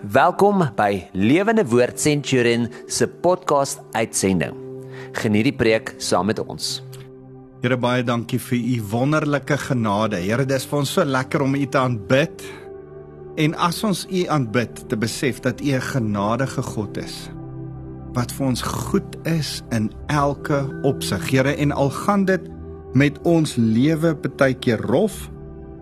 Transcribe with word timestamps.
Welkom 0.00 0.62
by 0.78 1.10
Lewende 1.12 1.60
Woord 1.68 2.00
Centurion 2.00 2.70
se 2.88 3.04
podcast 3.04 3.82
uitsending. 3.92 4.54
Geniet 5.12 5.50
die 5.50 5.52
preek 5.52 5.92
saam 6.00 6.30
met 6.30 6.40
ons. 6.40 6.78
Here 7.60 7.76
baie 7.76 8.00
dankie 8.00 8.40
vir 8.40 8.56
u 8.56 8.78
wonderlike 8.94 9.58
genade. 9.60 10.16
Here, 10.24 10.46
dis 10.48 10.64
vir 10.64 10.78
ons 10.80 10.94
so 10.96 11.04
lekker 11.04 11.44
om 11.44 11.52
u 11.52 11.66
te 11.68 11.76
aanbid. 11.82 12.46
En 13.44 13.52
as 13.60 13.82
ons 13.84 14.06
u 14.08 14.24
aanbid, 14.32 14.86
te 14.88 14.96
besef 14.96 15.44
dat 15.44 15.60
u 15.60 15.68
'n 15.68 15.84
genadige 15.92 16.62
God 16.62 16.96
is 16.96 17.28
wat 18.16 18.32
vir 18.32 18.46
ons 18.46 18.62
goed 18.62 19.16
is 19.26 19.62
in 19.70 19.92
elke 20.08 20.80
opsig. 20.82 21.30
Here, 21.30 21.56
en 21.56 21.72
al 21.72 21.90
gaan 21.90 22.24
dit 22.24 22.40
met 22.94 23.18
ons 23.22 23.56
lewe 23.56 24.16
baie 24.16 24.54
keer 24.54 24.80
rof, 24.80 25.28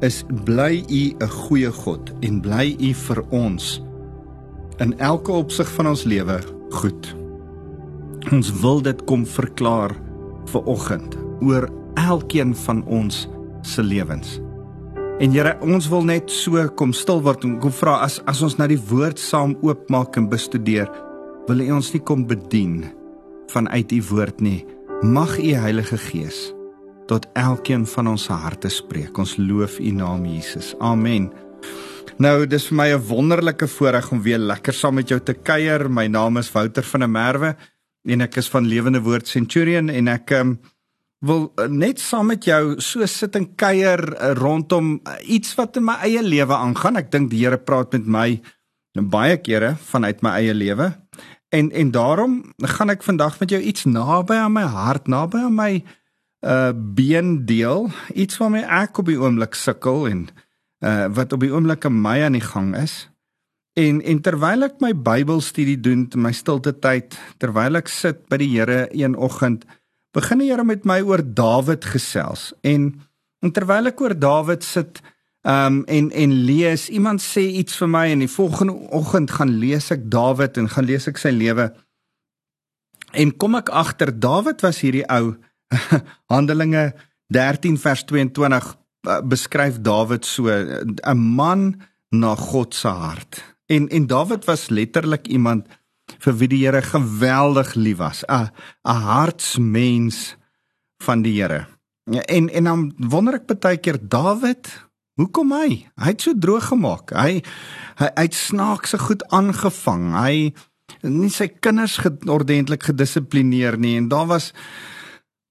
is 0.00 0.24
bly 0.44 0.84
u 0.90 1.14
'n 1.22 1.28
goeie 1.28 1.70
God 1.70 2.10
en 2.20 2.40
bly 2.40 2.76
u 2.80 2.94
vir 2.94 3.24
ons 3.30 3.87
in 4.82 4.94
elke 4.98 5.32
opsig 5.32 5.68
van 5.76 5.90
ons 5.92 6.04
lewe 6.08 6.38
goed. 6.70 7.14
Ons 8.32 8.50
wil 8.60 8.82
dit 8.84 9.04
kom 9.08 9.24
verklaar 9.26 9.94
vir 10.52 10.68
oggend 10.70 11.16
oor 11.44 11.68
elkeen 11.98 12.54
van 12.66 12.84
ons 12.84 13.26
se 13.62 13.82
lewens. 13.82 14.38
En 15.18 15.32
Here, 15.34 15.56
ons 15.66 15.88
wil 15.90 16.04
net 16.06 16.30
so 16.30 16.62
kom 16.78 16.92
stil 16.94 17.22
word 17.24 17.42
en 17.46 17.56
kom 17.62 17.74
vra 17.74 17.98
as 18.04 18.20
as 18.30 18.42
ons 18.46 18.58
na 18.60 18.68
die 18.70 18.78
woord 18.90 19.18
saam 19.18 19.56
oopmaak 19.66 20.18
en 20.20 20.28
bestudeer, 20.30 20.86
wil 21.48 21.64
U 21.64 21.72
ons 21.78 21.90
nie 21.94 22.02
kom 22.06 22.26
bedien 22.28 22.84
vanuit 23.50 23.92
U 23.96 24.00
woord 24.12 24.44
nie. 24.44 24.60
Mag 25.02 25.38
U 25.38 25.50
Heilige 25.58 25.98
Gees 26.08 26.52
tot 27.08 27.26
elkeen 27.40 27.86
van 27.88 28.12
ons 28.12 28.28
harte 28.28 28.70
spreek. 28.70 29.18
Ons 29.18 29.38
loof 29.40 29.78
U 29.80 29.90
naam 29.96 30.26
Jesus. 30.28 30.74
Amen. 30.78 31.30
Nou, 32.16 32.46
dis 32.48 32.66
vir 32.70 32.76
my 32.76 32.88
'n 32.94 33.06
wonderlike 33.06 33.68
voorreg 33.68 34.10
om 34.12 34.22
weer 34.22 34.38
lekker 34.38 34.72
saam 34.72 34.94
met 34.94 35.08
jou 35.08 35.20
te 35.20 35.34
kuier. 35.34 35.90
My 35.90 36.06
naam 36.06 36.36
is 36.36 36.52
Wouter 36.52 36.82
van 36.82 37.00
der 37.00 37.08
Merwe 37.08 37.56
en 38.04 38.20
ek 38.20 38.36
is 38.36 38.48
van 38.48 38.66
Lewende 38.66 39.00
Woord 39.00 39.28
Centurion 39.28 39.88
en 39.88 40.08
ek 40.08 40.30
um, 40.30 40.58
wil 41.20 41.52
net 41.68 42.00
saam 42.00 42.26
met 42.26 42.44
jou 42.44 42.80
so 42.80 43.06
sit 43.06 43.36
en 43.36 43.54
kuier 43.54 43.98
rondom 44.38 45.00
iets 45.22 45.54
wat 45.54 45.76
in 45.76 45.84
my 45.84 45.96
eie 46.02 46.22
lewe 46.22 46.54
aangaan. 46.54 46.96
Ek 46.96 47.10
dink 47.10 47.30
die 47.30 47.44
Here 47.44 47.58
praat 47.58 47.92
met 47.92 48.06
my 48.06 48.40
baie 48.94 49.36
kere 49.36 49.76
vanuit 49.76 50.22
my 50.22 50.30
eie 50.30 50.54
lewe. 50.54 50.94
En 51.50 51.70
en 51.70 51.90
daarom 51.90 52.52
gaan 52.62 52.90
ek 52.90 53.02
vandag 53.02 53.40
met 53.40 53.50
jou 53.50 53.60
iets 53.60 53.84
naby 53.84 54.34
aan 54.34 54.52
my 54.52 54.62
hart, 54.64 55.08
naby 55.08 55.38
aan 55.38 55.54
my 55.54 55.84
uh 56.46 56.72
been 56.72 57.46
deel, 57.46 57.90
iets 58.14 58.38
waarmee 58.38 58.64
ek 58.64 58.98
op 58.98 59.06
die 59.06 59.18
oomblik 59.18 59.54
sukkel 59.54 60.06
en 60.08 60.28
uh 60.28 60.47
wat 60.78 61.32
op 61.34 61.42
die 61.42 61.50
oomblik 61.50 61.84
in 61.88 61.96
my 62.02 62.20
aan 62.22 62.36
die 62.38 62.44
gang 62.44 62.76
is. 62.78 63.08
En 63.78 64.00
en 64.02 64.20
terwyl 64.22 64.66
ek 64.66 64.80
my 64.82 64.92
Bybelstudie 64.94 65.78
doen 65.80 66.06
in 66.14 66.22
my 66.22 66.32
stilte 66.34 66.72
tyd, 66.82 67.14
terwyl 67.38 67.78
ek 67.78 67.90
sit 67.92 68.24
by 68.30 68.40
die 68.40 68.50
Here 68.56 68.86
een 68.94 69.14
oggend, 69.14 69.66
begin 70.16 70.42
die 70.42 70.48
Here 70.50 70.64
met 70.66 70.86
my 70.88 70.98
oor 71.06 71.22
Dawid 71.22 71.86
gesels. 71.86 72.50
En, 72.66 72.90
en 73.44 73.54
terwyl 73.54 73.92
ek 73.92 74.02
oor 74.02 74.16
Dawid 74.18 74.66
sit 74.66 75.02
um 75.48 75.84
en 75.86 76.10
en 76.10 76.32
lees, 76.44 76.88
iemand 76.90 77.22
sê 77.22 77.44
iets 77.60 77.78
vir 77.78 77.88
my 77.92 78.06
en 78.12 78.24
die 78.24 78.30
volgende 78.30 78.74
oggend 78.98 79.30
gaan 79.36 79.54
lees 79.62 79.92
ek 79.94 80.08
Dawid 80.10 80.58
en 80.58 80.66
gaan 80.72 80.88
lees 80.88 81.06
ek 81.08 81.22
sy 81.22 81.30
lewe. 81.32 81.70
En 83.14 83.30
kom 83.38 83.54
ek 83.56 83.70
agter 83.70 84.10
Dawid 84.12 84.66
was 84.66 84.82
hierdie 84.82 85.06
ou 85.06 85.36
Handelinge 86.32 86.90
13 87.32 87.78
vers 87.78 88.04
22 88.10 88.74
beskryf 89.24 89.80
Dawid 89.80 90.24
so 90.24 90.48
'n 90.48 91.18
man 91.18 91.80
na 92.10 92.34
God 92.34 92.74
se 92.74 92.88
hart. 92.88 93.42
En 93.66 93.88
en 93.88 94.06
Dawid 94.06 94.44
was 94.44 94.68
letterlik 94.68 95.26
iemand 95.26 95.66
vir 96.18 96.36
wie 96.40 96.48
die 96.48 96.64
Here 96.64 96.82
geweldig 96.82 97.74
lief 97.74 97.98
was, 97.98 98.24
'n 98.24 98.48
'n 98.84 99.02
hartsmens 99.02 100.36
van 101.04 101.22
die 101.22 101.42
Here. 101.42 101.66
En 102.08 102.48
en 102.48 102.64
dan 102.64 102.92
wonder 102.96 103.34
ek 103.34 103.60
baie 103.60 103.76
keer 103.76 103.98
Dawid, 104.00 104.88
hoekom 105.14 105.52
hy? 105.52 105.86
Hy 105.96 106.06
het 106.14 106.22
so 106.22 106.32
droog 106.38 106.70
gemaak. 106.72 107.10
Hy 107.10 107.42
hy 107.96 108.24
het 108.24 108.34
snaakse 108.34 108.98
goed 108.98 109.24
aangevang. 109.28 110.14
Hy 110.14 110.54
nie 111.02 111.30
sy 111.30 111.48
kinders 111.48 111.98
ordentlik 112.26 112.82
gedissiplineer 112.88 113.78
nie 113.78 113.96
en 113.96 114.08
daar 114.08 114.26
was 114.26 114.52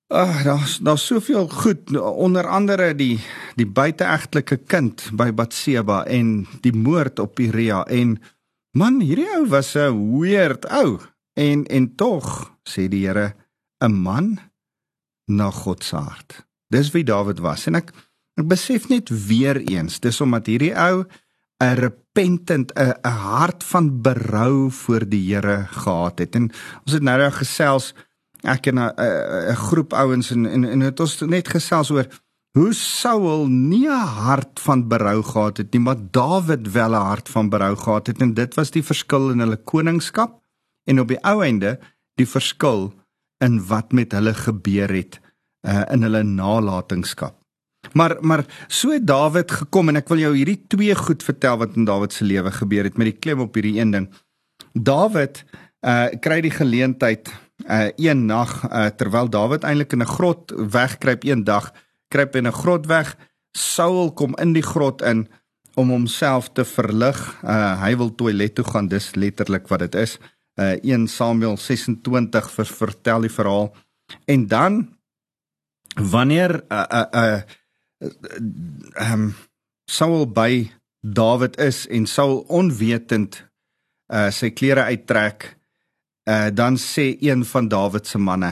Ag, 0.08 0.40
uh, 0.40 0.44
daar's 0.44 0.78
daar's 0.80 1.06
soveel 1.06 1.50
goed. 1.50 1.98
Onder 2.00 2.48
andere 2.48 2.94
die 2.96 3.20
die 3.60 3.68
buiteegtelike 3.68 4.56
kind 4.64 5.10
by 5.12 5.34
Batseba 5.36 6.06
en 6.08 6.48
die 6.64 6.72
moord 6.72 7.20
op 7.20 7.40
Uria 7.44 7.82
en 7.92 8.16
man 8.72 9.02
hierdie 9.04 9.28
ou 9.36 9.44
was 9.52 9.76
'n 9.76 10.20
weird 10.20 10.64
ou. 10.72 11.00
En 11.36 11.66
en 11.66 11.96
tog 11.96 12.56
sê 12.64 12.88
die 12.88 13.04
Here 13.06 13.36
'n 13.84 13.94
man 13.94 14.40
na 15.26 15.52
God 15.52 15.84
se 15.84 15.96
hart. 15.96 16.48
Dis 16.70 16.92
wie 16.92 17.04
Dawid 17.04 17.40
was. 17.40 17.68
En 17.68 17.76
ek 17.76 17.92
ek 18.36 18.48
besef 18.48 18.88
net 18.88 19.10
weer 19.28 19.58
eens 19.58 20.00
dis 20.00 20.22
omdat 20.22 20.46
hierdie 20.46 20.76
ou 20.76 21.04
'n 21.60 21.76
repentant 21.76 22.72
'n 22.80 22.94
'n 23.04 23.10
hart 23.12 23.64
van 23.64 24.02
berou 24.02 24.72
voor 24.72 25.10
die 25.10 25.34
Here 25.34 25.68
gehad 25.68 26.20
het. 26.20 26.36
En 26.36 26.52
ons 26.86 26.94
het 26.94 27.04
nou 27.04 27.18
nou 27.18 27.32
gesels 27.32 27.94
ek 28.48 28.72
en 28.72 28.80
'n 28.80 29.56
groep 29.56 29.94
ouens 29.94 30.32
en 30.32 30.46
en 30.46 30.64
en 30.64 30.80
het 30.82 31.00
ons 31.00 31.22
net 31.22 31.48
gesels 31.48 31.92
oor 31.92 32.08
hoe 32.58 32.74
Saul 32.74 33.48
nie 33.48 33.88
'n 33.88 34.08
hart 34.26 34.60
van 34.60 34.88
berou 34.88 35.24
gehad 35.24 35.58
het 35.58 35.72
nie, 35.74 35.82
maar 35.82 35.98
Dawid 36.12 36.72
wel 36.72 36.92
'n 36.92 37.08
hart 37.12 37.30
van 37.30 37.50
berou 37.50 37.76
gehad 37.76 38.08
het 38.08 38.22
en 38.22 38.34
dit 38.34 38.54
was 38.56 38.72
die 38.72 38.84
verskil 38.84 39.30
in 39.30 39.40
hulle 39.40 39.58
koningskap 39.58 40.42
en 40.90 41.00
op 41.00 41.08
die 41.08 41.24
ou 41.24 41.44
einde 41.44 41.80
die 42.16 42.28
verskil 42.28 42.94
in 43.44 43.66
wat 43.68 43.92
met 43.92 44.12
hulle 44.12 44.34
gebeur 44.34 44.90
het 44.90 45.20
uh, 45.68 45.84
in 45.92 46.02
hulle 46.02 46.24
nalatenskap. 46.24 47.36
Maar 47.94 48.18
maar 48.22 48.46
so 48.68 48.92
het 48.92 49.08
Dawid 49.08 49.52
gekom 49.52 49.90
en 49.90 49.96
ek 49.96 50.08
wil 50.08 50.18
jou 50.18 50.34
hierdie 50.36 50.64
twee 50.68 50.96
goed 50.96 51.24
vertel 51.24 51.58
wat 51.58 51.76
in 51.76 51.86
Dawid 51.86 52.14
se 52.14 52.26
lewe 52.26 52.52
gebeur 52.52 52.84
het 52.84 52.98
met 52.98 53.12
die 53.12 53.20
klem 53.20 53.40
op 53.40 53.54
hierdie 53.54 53.80
een 53.80 53.92
ding. 53.92 54.10
Dawid 54.74 55.44
uh 55.86 56.08
kry 56.20 56.42
die 56.42 56.52
geleentheid 56.52 57.30
uh 57.66 57.90
een 57.96 58.26
nag 58.26 58.70
uh, 58.70 58.86
terwyl 58.86 59.30
Dawid 59.30 59.64
eintlik 59.64 59.94
in 59.94 60.02
'n 60.02 60.14
grot 60.14 60.52
wegkruip 60.56 61.24
een 61.24 61.44
dag 61.44 61.74
kruip 62.08 62.36
in 62.36 62.48
'n 62.48 62.52
grot 62.52 62.86
weg. 62.86 63.18
Saul 63.52 64.14
kom 64.14 64.36
in 64.36 64.54
die 64.54 64.64
grot 64.64 65.02
in 65.02 65.28
om 65.74 65.90
homself 65.90 66.50
te 66.52 66.66
verlig. 66.66 67.44
Uh 67.44 67.82
hy 67.82 67.98
wil 67.98 68.16
toilet 68.16 68.56
toe 68.56 68.66
gaan 68.66 68.88
dis 68.88 69.16
letterlik 69.16 69.68
wat 69.68 69.80
dit 69.80 69.96
is. 69.96 70.18
Uh 70.56 70.78
1 70.82 71.08
Samuel 71.08 71.58
26 71.58 72.52
vers 72.52 72.70
vertel 72.70 73.22
die 73.22 73.32
verhaal. 73.32 73.76
En 74.26 74.48
dan 74.48 74.98
wanneer 75.96 76.64
uh 76.70 76.86
uh 76.90 77.06
uh 77.12 77.42
um 79.12 79.36
Saul 79.86 80.32
by 80.32 80.72
Dawid 81.02 81.58
is 81.58 81.88
en 81.88 82.06
Saul 82.06 82.40
onwetend 82.48 83.46
uh 84.08 84.30
sy 84.32 84.50
klere 84.50 84.84
uittrek 84.84 85.57
Uh 86.28 86.50
dan 86.52 86.76
sê 86.76 87.16
een 87.24 87.46
van 87.46 87.68
Dawid 87.68 88.08
se 88.08 88.18
manne: 88.18 88.52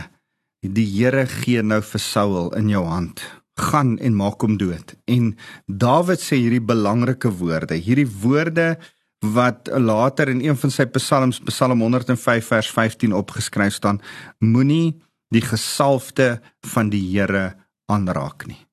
"Die 0.62 0.88
Here 0.88 1.26
gee 1.28 1.62
nou 1.62 1.82
vir 1.82 2.00
Saul 2.00 2.56
in 2.56 2.70
jou 2.70 2.86
hand. 2.86 3.22
Gaan 3.56 3.98
en 4.00 4.16
maak 4.16 4.42
hom 4.42 4.58
dood." 4.58 4.96
En 5.06 5.36
Dawid 5.68 6.20
sê 6.20 6.40
hierdie 6.40 6.64
belangrike 6.64 7.30
woorde, 7.30 7.76
hierdie 7.76 8.08
woorde 8.22 8.78
wat 9.20 9.68
later 9.72 10.30
in 10.30 10.42
een 10.42 10.58
van 10.58 10.72
sy 10.72 10.86
psalms, 10.86 11.40
Psalm 11.40 11.82
105 11.82 12.48
vers 12.48 12.72
15 12.72 13.14
opgeskryf 13.14 13.74
staan: 13.74 14.02
Moenie 14.40 15.02
die 15.30 15.42
gesalfde 15.42 16.40
van 16.62 16.90
die 16.90 17.04
Here 17.12 17.56
aanraak 17.86 18.48
nie. 18.48 18.66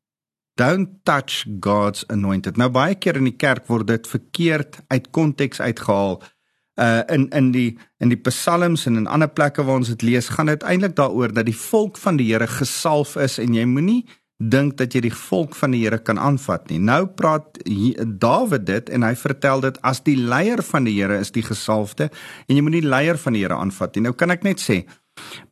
Don't 0.55 1.01
touch 1.05 1.47
God's 1.61 2.05
anointed. 2.09 2.57
Nou 2.57 2.69
baie 2.71 2.95
keer 2.95 3.17
in 3.17 3.25
die 3.31 3.37
kerk 3.37 3.67
word 3.67 3.89
dit 3.89 4.07
verkeerd 4.07 4.83
uit 4.93 5.09
konteks 5.11 5.61
uitgehaal 5.61 6.21
uh 6.81 7.03
in 7.09 7.29
in 7.31 7.53
die 7.53 7.79
in 8.01 8.09
die 8.09 8.21
psalms 8.29 8.87
en 8.87 8.97
in 8.97 9.07
ander 9.07 9.29
plekke 9.29 9.63
waar 9.63 9.77
ons 9.83 9.89
dit 9.89 10.03
lees, 10.03 10.29
gaan 10.29 10.47
dit 10.47 10.63
eintlik 10.63 10.97
daaroor 10.97 11.33
dat 11.33 11.47
die 11.47 11.57
volk 11.57 11.99
van 11.99 12.17
die 12.17 12.33
Here 12.33 12.47
gesalf 12.47 13.17
is 13.17 13.39
en 13.39 13.55
jy 13.55 13.65
moenie 13.65 14.05
dink 14.43 14.77
dat 14.79 14.95
jy 14.95 15.05
die 15.05 15.15
volk 15.15 15.55
van 15.55 15.75
die 15.77 15.83
Here 15.85 15.99
kan 15.99 16.19
aanvat 16.19 16.71
nie. 16.71 16.79
Nou 16.79 17.07
praat 17.07 17.61
Dawid 18.19 18.67
dit 18.67 18.89
en 18.91 19.05
hy 19.07 19.13
vertel 19.15 19.61
dit 19.61 19.79
as 19.83 20.01
die 20.03 20.17
leier 20.17 20.63
van 20.63 20.89
die 20.89 20.97
Here 20.97 21.21
is 21.21 21.31
die 21.31 21.45
gesalfde 21.47 22.09
en 22.49 22.57
jy 22.57 22.63
moenie 22.65 22.83
die 22.83 22.91
leier 22.91 23.21
van 23.21 23.37
die 23.37 23.45
Here 23.45 23.59
aanvat 23.61 23.95
nie. 23.97 24.09
Nou 24.09 24.17
kan 24.17 24.35
ek 24.35 24.43
net 24.49 24.63
sê 24.63 24.83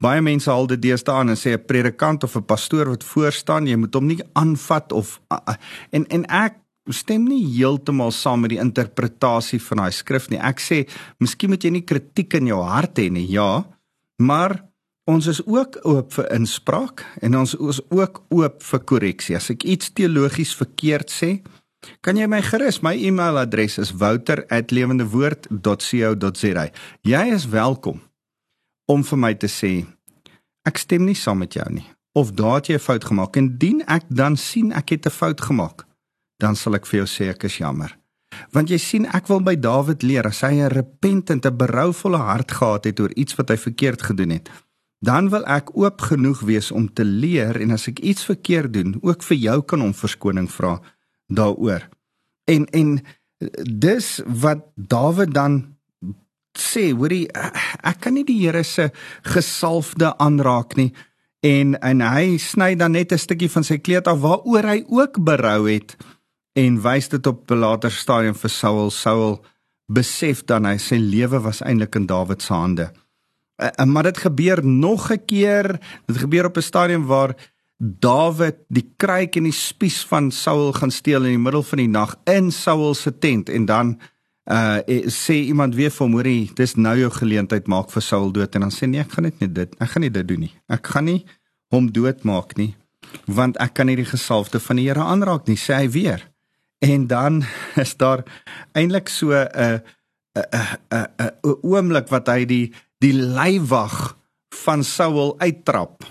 baie 0.01 0.23
mense 0.25 0.49
haal 0.49 0.67
dit 0.67 0.81
deesdae 0.81 1.21
aan 1.21 1.35
en 1.35 1.37
sê 1.37 1.53
'n 1.53 1.67
predikant 1.67 2.25
of 2.25 2.37
'n 2.37 2.49
pastoor 2.49 2.89
wat 2.89 3.05
voor 3.05 3.33
staan, 3.33 3.67
jy 3.67 3.77
moet 3.77 3.95
hom 3.95 4.07
nie 4.07 4.21
aanvat 4.33 4.93
of 4.93 5.21
en 5.91 6.07
en 6.09 6.25
ek 6.25 6.57
stem 6.93 7.25
nie 7.29 7.45
heeltemal 7.57 8.11
saam 8.15 8.41
met 8.45 8.51
die 8.55 8.63
interpretasie 8.63 9.61
van 9.69 9.79
daai 9.85 9.93
skrif 9.93 10.29
nie. 10.31 10.41
Ek 10.41 10.61
sê, 10.61 10.87
miskien 11.21 11.51
moet 11.51 11.65
jy 11.65 11.71
nie 11.75 11.87
kritiek 11.87 12.35
in 12.39 12.47
jou 12.51 12.63
hart 12.65 12.99
hê 12.99 13.11
nie. 13.13 13.27
Ja, 13.31 13.65
maar 14.23 14.65
ons 15.11 15.27
is 15.27 15.47
ook 15.47 15.79
oop 15.85 16.13
vir 16.15 16.35
inspraak 16.37 17.05
en 17.21 17.37
ons 17.41 17.55
is 17.55 17.81
ook 17.91 18.23
oop 18.31 18.63
vir 18.63 18.81
korreksie. 18.93 19.37
As 19.37 19.51
ek 19.51 19.65
iets 19.65 19.91
teologies 19.97 20.55
verkeerd 20.55 21.11
sê, 21.11 21.41
kan 22.05 22.17
jy 22.17 22.27
my 22.29 22.43
gerus 22.45 22.83
my 22.85 22.97
e-mailadres 22.97 23.79
is 23.81 23.93
wouter@lewendewoord.co.za. 23.97 26.65
Jy 27.03 27.35
is 27.35 27.47
welkom 27.49 28.01
om 28.87 29.05
vir 29.07 29.19
my 29.19 29.35
te 29.35 29.49
sê 29.49 29.87
ek 30.67 30.79
stem 30.79 31.05
nie 31.09 31.17
saam 31.17 31.39
met 31.41 31.55
jou 31.57 31.71
nie 31.73 31.87
of 32.19 32.33
daat 32.35 32.67
jy 32.67 32.75
'n 32.75 32.87
fout 32.89 33.05
gemaak 33.05 33.37
en 33.37 33.59
dien 33.59 33.83
ek 33.87 34.05
dan 34.09 34.37
sien 34.37 34.73
ek 34.73 34.91
het 34.91 35.07
'n 35.07 35.11
fout 35.11 35.41
gemaak, 35.41 35.87
dan 36.41 36.57
sal 36.57 36.75
ek 36.79 36.87
vir 36.87 37.03
jou 37.03 37.09
sê 37.09 37.31
ek 37.31 37.45
is 37.45 37.61
jammer. 37.61 37.97
Want 38.55 38.71
jy 38.71 38.79
sien 38.79 39.07
ek 39.07 39.29
wil 39.29 39.43
by 39.45 39.57
Dawid 39.57 40.03
leer 40.03 40.27
as 40.27 40.41
hy 40.41 40.55
'n 40.61 40.73
repentant, 40.73 41.47
'n 41.47 41.57
berouvolle 41.57 42.19
hart 42.19 42.51
gehad 42.53 42.85
het 42.85 43.01
oor 43.01 43.13
iets 43.17 43.37
wat 43.37 43.49
hy 43.51 43.57
verkeerd 43.57 44.03
gedoen 44.03 44.31
het 44.31 44.49
dan 45.01 45.31
wil 45.33 45.45
ek 45.49 45.73
oop 45.77 46.03
genoeg 46.13 46.43
wees 46.45 46.69
om 46.71 46.87
te 46.93 47.05
leer 47.05 47.57
en 47.61 47.73
as 47.73 47.89
ek 47.89 48.03
iets 48.05 48.27
verkeerd 48.29 48.73
doen, 48.77 48.99
ook 49.01 49.25
vir 49.25 49.39
jou 49.41 49.59
kan 49.65 49.83
om 49.83 49.97
verskoning 49.97 50.49
vra 50.53 50.77
daaroor. 51.33 51.89
En 52.45 52.67
en 52.77 52.99
dis 53.65 54.09
wat 54.27 54.67
Dawid 54.77 55.33
dan 55.33 55.63
sê, 56.59 56.91
hoorie, 56.93 57.31
ek 57.33 58.03
kan 58.05 58.15
nie 58.15 58.27
die 58.29 58.43
Here 58.43 58.63
se 58.65 58.91
gesalfde 59.25 60.13
aanraak 60.21 60.77
nie. 60.77 60.91
En 61.41 61.79
en 61.81 62.05
hy 62.05 62.37
sny 62.37 62.75
dan 62.77 62.93
net 62.93 63.13
'n 63.13 63.19
stukkie 63.19 63.49
van 63.49 63.65
sy 63.65 63.79
kleed 63.79 64.07
af 64.07 64.21
waaroor 64.21 64.69
hy 64.69 64.85
ook 64.89 65.25
berou 65.25 65.71
het 65.71 65.97
en 66.53 66.81
wys 66.83 67.09
dit 67.09 67.27
op 67.27 67.51
'n 67.51 67.59
later 67.59 67.91
stadium 67.91 68.35
vir 68.35 68.51
Saul. 68.51 68.91
Saul 68.91 69.45
besef 69.87 70.45
dan 70.45 70.65
hy 70.65 70.77
sy 70.79 70.97
lewe 70.97 71.41
was 71.41 71.63
eintlik 71.63 71.95
in 71.95 72.07
Dawid 72.07 72.43
se 72.43 72.53
hande. 72.53 72.93
Uh, 73.59 73.85
maar 73.85 74.03
dit 74.03 74.19
gebeur 74.19 74.65
nog 74.67 75.11
'n 75.11 75.25
keer. 75.27 75.81
Dit 76.07 76.17
gebeur 76.17 76.45
op 76.45 76.57
'n 76.57 76.63
stadium 76.63 77.07
waar 77.07 77.35
Dawid 77.79 78.57
die 78.69 78.93
kruik 78.97 79.37
en 79.37 79.47
die 79.49 79.57
spies 79.57 80.05
van 80.05 80.31
Saul 80.31 80.73
gaan 80.73 80.91
steel 80.91 81.25
in 81.25 81.31
die 81.31 81.45
middel 81.45 81.63
van 81.63 81.79
die 81.79 81.89
nag 81.89 82.17
in 82.25 82.51
Saul 82.53 82.95
se 82.95 83.19
tent 83.19 83.49
en 83.49 83.65
dan 83.65 83.99
uh 84.51 84.79
sê 85.07 85.35
iemand 85.47 85.75
weer 85.75 85.91
vir 85.91 86.07
hom 86.07 86.17
hoorie 86.19 86.51
dis 86.59 86.75
nou 86.77 86.97
jou 86.99 87.11
geleentheid 87.11 87.69
maak 87.69 87.91
vir 87.91 88.03
Saul 88.03 88.33
dood 88.33 88.55
en 88.55 88.67
dan 88.67 88.73
sê 88.75 88.89
nee 88.89 89.01
ek 89.01 89.13
gaan 89.13 89.25
net 89.29 89.41
nie 89.41 89.49
dit 89.53 89.75
ek 89.79 89.91
gaan 89.95 90.03
nie 90.03 90.11
dit 90.11 90.29
doen 90.29 90.41
nie 90.41 90.53
ek 90.69 90.87
gaan 90.93 91.07
nie 91.09 91.25
hom 91.71 91.91
doodmaak 91.93 92.57
nie 92.59 92.75
want 93.27 93.57
ek 93.63 93.75
kan 93.79 93.87
nie 93.87 93.97
die 93.97 94.09
gesalfde 94.09 94.61
van 94.61 94.77
die 94.77 94.89
Here 94.89 95.05
aanraak 95.05 95.49
nie 95.49 95.57
sê 95.57 95.79
hy 95.83 95.89
weer 95.89 96.25
en 96.81 97.07
dan 97.07 97.43
is 97.85 97.97
daar 97.97 98.25
eintlik 98.73 99.09
so 99.09 99.33
'n 99.33 99.83
'n 100.35 100.45
'n 100.91 101.07
'n 101.23 101.59
oomblik 101.63 102.09
wat 102.09 102.27
hy 102.29 102.45
die 102.45 102.73
die 102.99 103.13
leiwag 103.13 104.17
van 104.65 104.85
Saul 104.85 105.39
uittrap. 105.39 106.05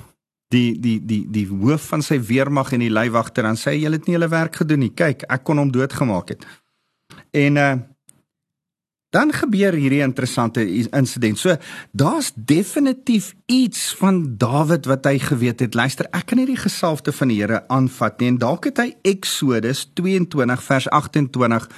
Die 0.49 0.79
die 0.79 0.97
die 1.05 1.25
die 1.29 1.47
hoof 1.47 1.81
van 1.91 2.01
sy 2.01 2.17
weermag 2.21 2.73
en 2.73 2.79
die 2.79 2.93
leiwagter 2.93 3.43
dan 3.43 3.57
sê 3.57 3.75
julle 3.77 3.99
het 3.99 4.07
nie 4.07 4.17
julle 4.17 4.29
werk 4.29 4.55
gedoen 4.55 4.79
nie. 4.79 4.93
Kyk 4.93 5.23
ek 5.29 5.43
kon 5.43 5.57
hom 5.57 5.71
doodgemaak 5.71 6.29
het. 6.29 6.45
En 7.31 7.57
uh 7.57 7.75
dan 9.09 9.33
gebeur 9.33 9.73
hierdie 9.73 10.03
interessante 10.05 10.61
insident 10.93 11.39
so 11.39 11.55
daar's 11.91 12.31
definitief 12.35 13.33
iets 13.45 13.95
van 13.97 14.37
Dawid 14.37 14.85
wat 14.85 15.05
hy 15.05 15.17
geweet 15.19 15.59
het 15.65 15.77
luister 15.77 16.09
ek 16.13 16.29
kan 16.29 16.41
nie 16.41 16.49
die 16.49 16.59
gesalfde 16.59 17.13
van 17.15 17.33
die 17.33 17.39
Here 17.41 17.63
aanvat 17.67 18.19
nie 18.19 18.33
en 18.33 18.37
dalk 18.41 18.69
het 18.69 18.81
hy 18.83 18.93
Eksodus 19.03 19.87
22 19.97 20.63
vers 20.63 20.89
28 20.89 21.69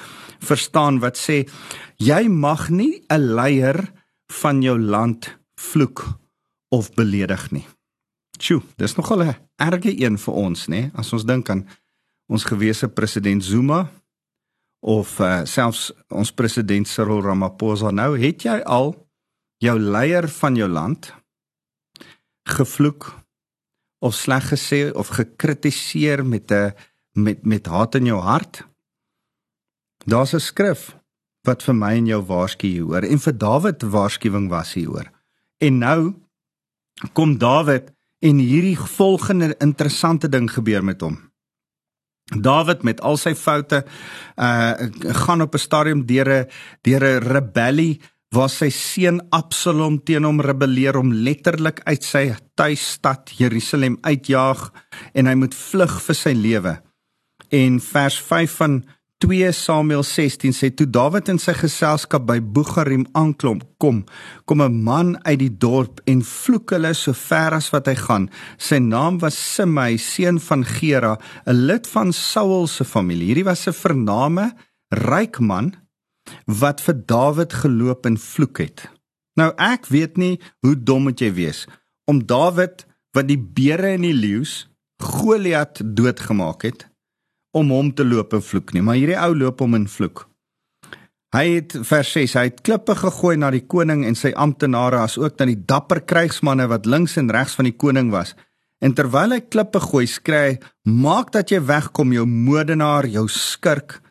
verstaan 0.41 0.99
wat 0.99 1.19
sê 1.19 1.43
jy 2.01 2.27
mag 2.27 2.69
nie 2.69 3.03
'n 3.09 3.35
leier 3.35 3.91
van 4.31 4.61
jou 4.61 4.79
land 4.79 5.37
vloek 5.55 6.19
of 6.71 6.93
beledig 6.95 7.51
nie. 7.51 7.67
Sjoe, 8.39 8.61
dis 8.77 8.95
nogal 8.95 9.23
'n 9.23 9.35
erge 9.55 9.93
een 10.03 10.17
vir 10.17 10.33
ons, 10.33 10.67
nê? 10.67 10.91
As 10.95 11.13
ons 11.13 11.25
dink 11.25 11.49
aan 11.49 11.67
ons 12.27 12.43
gewese 12.43 12.87
president 12.87 13.43
Zuma 13.43 13.91
of 14.81 15.19
uh, 15.19 15.43
selfs 15.45 15.91
ons 16.09 16.33
president 16.33 16.87
Cyril 16.89 17.21
Ramaphosa 17.21 17.91
nou, 17.93 18.15
het 18.19 18.45
jy 18.45 18.59
al 18.65 18.95
jou 19.61 19.77
leier 19.79 20.27
van 20.41 20.57
jou 20.57 20.67
land 20.69 21.11
gevloek 22.49 23.11
of 24.01 24.17
sleg 24.17 24.49
gesê 24.49 24.89
of 24.97 25.13
gekritiseer 25.13 26.25
met 26.25 26.51
'n 26.51 26.73
met 27.13 27.45
met 27.45 27.65
haat 27.65 27.95
in 27.95 28.05
jou 28.05 28.19
hart? 28.19 28.65
Daar's 30.05 30.33
'n 30.33 30.39
skrif 30.39 30.97
wat 31.43 31.63
vir 31.63 31.75
my 31.75 31.93
en 31.97 32.07
jou 32.07 32.21
waarsku 32.21 32.67
hieroor 32.67 33.03
en 33.03 33.19
vir 33.19 33.37
Dawid 33.37 33.81
waarskuwing 33.81 34.49
was 34.49 34.73
hieroor. 34.73 35.11
En 35.57 35.77
nou 35.77 36.13
kom 37.13 37.37
Dawid 37.37 37.91
en 38.19 38.37
hierdie 38.37 38.77
volgende 38.77 39.55
interessante 39.59 40.29
ding 40.29 40.51
gebeur 40.51 40.83
met 40.83 41.01
hom. 41.01 41.30
Dawid 42.31 42.83
met 42.83 43.01
al 43.01 43.17
sy 43.17 43.33
foute 43.35 43.83
uh 44.37 44.73
gaan 45.25 45.41
op 45.41 45.55
'n 45.55 45.59
stadium 45.59 46.05
deur 46.05 46.29
'n 46.29 46.47
deur 46.81 47.03
'n 47.03 47.23
rebellie 47.23 47.99
waar 48.31 48.49
sy 48.49 48.69
seun 48.69 49.19
Absalom 49.29 49.99
teen 50.03 50.23
hom 50.23 50.39
rebelleer 50.41 50.97
om 50.97 51.11
letterlik 51.11 51.81
uit 51.83 52.03
sy 52.03 52.31
tuisstad 52.55 53.33
Jerusalem 53.35 53.97
uitjaag 54.01 54.71
en 55.13 55.27
hy 55.27 55.35
moet 55.35 55.55
vlug 55.55 55.97
vir 56.01 56.15
sy 56.15 56.33
lewe. 56.33 56.77
En 57.51 57.79
vers 57.79 58.19
5 58.19 58.55
van 58.61 58.83
2 59.21 59.51
Samuel 59.53 60.01
16 60.01 60.49
sê 60.57 60.71
toe 60.73 60.87
Dawid 60.89 61.27
in 61.29 61.37
sy 61.37 61.53
geselskap 61.53 62.23
by 62.25 62.39
Bogarim 62.41 63.03
aanklom 63.13 63.59
kom 63.77 63.99
kom 64.49 64.61
'n 64.65 64.81
man 64.83 65.13
uit 65.29 65.39
die 65.39 65.57
dorp 65.65 66.01
en 66.09 66.23
vloek 66.25 66.73
hulle 66.73 66.93
so 66.95 67.13
ver 67.13 67.53
as 67.53 67.69
wat 67.69 67.85
hy 67.85 67.95
gaan. 67.95 68.29
Sy 68.57 68.79
naam 68.79 69.19
was 69.21 69.37
Simei 69.37 69.97
seun 69.97 70.39
van 70.39 70.65
Gera 70.65 71.19
'n 71.45 71.67
lid 71.67 71.85
van 71.87 72.11
Saul 72.11 72.67
se 72.67 72.83
familie. 72.83 73.27
Hierdie 73.27 73.45
was 73.45 73.67
'n 73.67 73.73
vername 73.73 74.55
ryk 74.89 75.39
man 75.39 75.75
wat 76.47 76.81
vir 76.81 76.95
Dawid 77.05 77.53
geloop 77.53 78.05
en 78.05 78.17
vloek 78.17 78.57
het. 78.57 78.89
Nou 79.37 79.53
ek 79.57 79.85
weet 79.85 80.17
nie 80.17 80.39
hoe 80.61 80.75
dom 80.75 81.03
moet 81.03 81.19
jy 81.21 81.31
wees 81.33 81.67
om 82.07 82.25
Dawid 82.25 82.85
wat 83.13 83.27
die 83.27 83.37
beere 83.37 83.93
en 83.93 84.01
die 84.01 84.17
leeu's 84.17 84.67
Goliat 85.01 85.81
doodgemaak 85.83 86.61
het 86.63 86.90
om 87.51 87.71
hom 87.71 87.93
te 87.93 88.05
loop 88.07 88.33
en 88.33 88.43
vloek 88.43 88.73
nie, 88.73 88.83
maar 88.83 88.99
hierdie 88.99 89.19
ou 89.19 89.33
loop 89.35 89.63
hom 89.63 89.75
in 89.79 89.87
vloek. 89.91 90.25
Hy 91.31 91.45
het 91.47 91.77
vers 91.87 92.09
6, 92.11 92.33
hy 92.35 92.47
het 92.49 92.57
klippe 92.59 92.91
gegooi 92.99 93.37
na 93.39 93.53
die 93.55 93.63
koning 93.63 94.03
en 94.03 94.17
sy 94.19 94.33
amptenare 94.35 94.99
as 94.99 95.15
ook 95.19 95.37
na 95.39 95.47
die 95.47 95.61
dapper 95.67 96.01
krygsmanne 96.03 96.65
wat 96.67 96.89
links 96.89 97.15
en 97.21 97.31
regs 97.31 97.55
van 97.55 97.69
die 97.69 97.77
koning 97.79 98.09
was. 98.11 98.33
En 98.83 98.95
terwyl 98.97 99.37
hy 99.37 99.39
klippe 99.47 99.79
gooi, 99.79 100.07
skree: 100.07 100.57
"Maak 100.83 101.31
dat 101.31 101.51
jy 101.51 101.61
wegkom, 101.61 102.11
jou 102.11 102.25
moordenaar, 102.25 103.07
jou 103.07 103.27
skurk. 103.29 104.01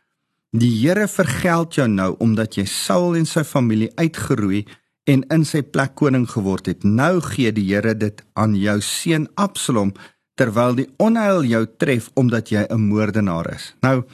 Die 0.52 0.70
Here 0.80 1.08
vergeld 1.08 1.74
jou 1.74 1.88
nou 1.88 2.16
omdat 2.18 2.56
jy 2.56 2.64
Saul 2.64 3.16
en 3.16 3.26
sy 3.26 3.44
familie 3.44 3.90
uitgeroei 3.96 4.64
en 5.04 5.24
in 5.30 5.44
sy 5.44 5.62
plek 5.62 5.94
koning 5.94 6.26
geword 6.26 6.66
het. 6.66 6.84
Nou 6.84 7.20
gee 7.20 7.52
die 7.52 7.68
Here 7.74 7.94
dit 7.94 8.24
aan 8.34 8.54
jou 8.54 8.80
seun 8.80 9.28
Absalom." 9.34 9.92
Terwyl 10.34 10.74
die 10.74 10.88
onheil 10.96 11.44
jou 11.44 11.66
tref 11.76 12.10
omdat 12.14 12.48
jy 12.48 12.66
'n 12.68 12.88
moordenaar 12.88 13.54
is. 13.54 13.74
Nou 13.80 14.04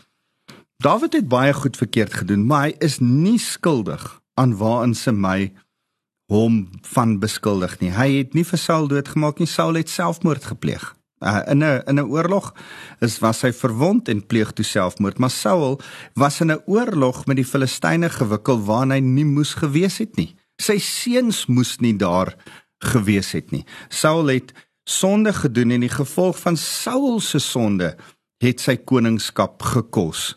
Dawid 0.76 1.12
het 1.12 1.28
baie 1.28 1.52
goed 1.56 1.76
verkeerd 1.76 2.14
gedoen, 2.14 2.44
maar 2.46 2.66
hy 2.68 2.75
is 2.85 2.99
nie 3.00 3.38
skuldig 3.40 4.02
aan 4.37 4.56
waarin 4.61 4.92
se 4.94 5.12
my 5.12 5.52
hom 6.28 6.66
van 6.92 7.16
beskuldig 7.23 7.78
nie. 7.80 7.94
Hy 7.96 8.11
het 8.18 8.35
nie 8.37 8.44
vir 8.44 8.61
Saul 8.61 8.88
doodgemaak 8.90 9.40
nie, 9.40 9.49
Saul 9.49 9.78
het 9.80 9.88
selfmoord 9.88 10.44
gepleeg. 10.44 10.92
Uh, 11.25 11.40
in 11.49 11.64
'n 11.64 11.82
in 11.88 11.96
'n 11.96 12.11
oorlog 12.12 12.52
is 13.00 13.18
was 13.18 13.40
hy 13.40 13.52
verwond 13.52 14.08
en 14.08 14.26
pleeg 14.26 14.52
toe 14.52 14.64
selfmoord, 14.64 15.18
maar 15.18 15.30
Saul 15.30 15.80
was 16.14 16.40
in 16.40 16.52
'n 16.52 16.62
oorlog 16.66 17.26
met 17.26 17.37
die 17.37 17.44
Filistyne 17.44 18.11
gewikkel 18.11 18.64
waarna 18.64 18.94
hy 18.94 19.00
nie 19.00 19.25
moes 19.25 19.54
gewees 19.54 19.99
het 19.99 20.16
nie. 20.16 20.37
Sy 20.58 20.78
seuns 20.78 21.46
moes 21.46 21.78
nie 21.78 21.96
daar 21.96 22.37
gewees 22.78 23.32
het 23.32 23.50
nie. 23.50 23.64
Saul 23.88 24.26
het 24.26 24.52
sonde 24.87 25.33
gedoen 25.35 25.75
en 25.76 25.85
die 25.85 25.93
gevolg 25.93 26.38
van 26.38 26.57
Saul 26.57 27.21
se 27.21 27.38
sonde 27.43 27.97
het 28.43 28.62
sy 28.62 28.76
koningskap 28.76 29.62
gekos. 29.62 30.35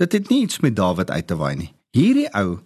Dit 0.00 0.12
het 0.16 0.30
nie 0.32 0.42
iets 0.42 0.60
met 0.64 0.76
Dawid 0.76 1.10
uit 1.10 1.26
te 1.26 1.36
waai 1.38 1.54
nie. 1.56 1.70
Hierdie 1.94 2.28
ou 2.34 2.58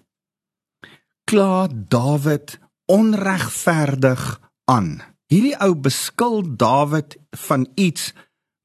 kla 1.28 1.68
Dawid 1.68 2.56
onregverdig 2.88 4.24
aan. 4.64 5.02
Hierdie 5.28 5.56
ou 5.60 5.74
beskuld 5.76 6.56
Dawid 6.58 7.18
van 7.36 7.68
iets 7.76 8.12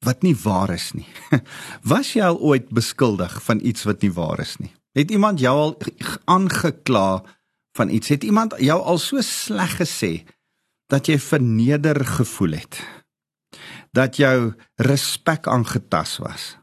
wat 0.03 0.24
nie 0.24 0.36
waar 0.36 0.72
is 0.72 0.91
nie. 0.96 1.08
Was 1.91 2.13
jy 2.15 2.24
al 2.24 2.39
ooit 2.39 2.72
beskuldig 2.72 3.36
van 3.43 3.60
iets 3.63 3.84
wat 3.88 4.03
nie 4.03 4.12
waar 4.15 4.39
is 4.43 4.55
nie? 4.63 4.72
Het 4.96 5.12
iemand 5.12 5.39
jou 5.39 5.55
al 5.58 5.75
aangekla 6.29 7.24
van 7.75 7.89
iets? 7.89 8.08
Het 8.13 8.24
iemand 8.24 8.55
jou 8.60 8.79
al 8.79 9.00
so 9.01 9.22
sleg 9.22 9.75
gesê 9.82 10.13
dat 10.91 11.07
jy 11.07 11.19
verneder 11.19 12.05
gevoel 12.05 12.57
het. 12.59 12.81
Dat 13.93 14.17
jou 14.17 14.53
respek 14.75 15.47
aangetas 15.47 16.17
was. 16.17 16.57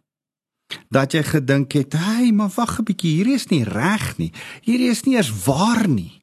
Dat 0.90 1.12
jy 1.12 1.22
gedink 1.22 1.72
het, 1.72 1.92
"Hey, 1.92 2.32
maar 2.32 2.52
wag 2.54 2.78
'n 2.78 2.84
bietjie, 2.84 3.14
hierdie 3.14 3.34
is 3.34 3.46
nie 3.46 3.64
reg 3.64 4.16
nie. 4.18 4.32
Hierdie 4.62 4.90
is 4.90 5.02
nie 5.02 5.16
eens 5.16 5.44
waar 5.44 5.88
nie." 5.88 6.22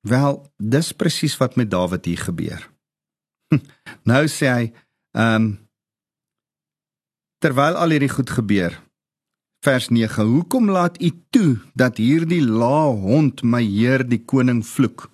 Wel, 0.00 0.52
dis 0.56 0.92
presies 0.92 1.36
wat 1.36 1.56
met 1.56 1.70
Dawid 1.70 2.04
hier 2.04 2.18
gebeur. 2.18 2.70
Nou 4.04 4.26
sê 4.28 4.46
hy, 4.46 4.72
ehm 5.12 5.34
um, 5.34 5.68
terwyl 7.38 7.74
al 7.74 7.90
hierdie 7.90 8.08
goed 8.08 8.30
gebeur, 8.30 8.84
Vers 9.64 9.88
9: 9.88 10.24
Hoekom 10.24 10.70
laat 10.70 11.02
u 11.02 11.10
toe 11.30 11.56
dat 11.72 11.96
hierdie 11.96 12.42
laa 12.44 12.90
hond 12.92 13.40
my 13.42 13.62
heer 13.64 14.02
die 14.04 14.20
koning 14.20 14.60
vloek? 14.66 15.06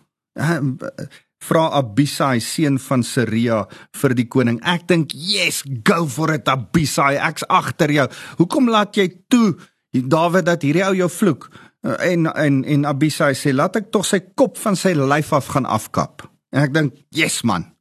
Vra 1.40 1.70
Abisai 1.72 2.40
seun 2.44 2.76
van 2.78 3.02
Seria 3.02 3.62
vir 3.96 4.14
die 4.14 4.26
koning. 4.28 4.60
Ek 4.62 4.86
dink, 4.86 5.12
"Yes, 5.14 5.62
go 5.84 6.06
for 6.06 6.32
it 6.34 6.48
Abisai, 6.48 7.16
ek's 7.16 7.44
agter 7.48 7.90
jou. 7.90 8.08
Hoekom 8.38 8.68
laat 8.68 8.94
jy 8.96 9.08
toe 9.28 9.56
Dawid 9.92 10.44
dat 10.44 10.62
hierdie 10.62 10.84
ou 10.84 10.94
jou 10.94 11.08
vloek?" 11.08 11.48
En 11.82 12.26
en 12.26 12.64
en 12.64 12.84
Abisai 12.84 13.34
sê, 13.34 13.54
"Laat 13.54 13.76
ek 13.76 13.90
tog 13.90 14.04
sy 14.04 14.20
kop 14.34 14.58
van 14.58 14.76
sy 14.76 14.92
lyf 14.92 15.32
af 15.32 15.46
gaan 15.46 15.66
afkap." 15.66 16.30
En 16.52 16.62
ek 16.62 16.74
dink, 16.74 16.94
"Yes 17.10 17.42
man." 17.42 17.74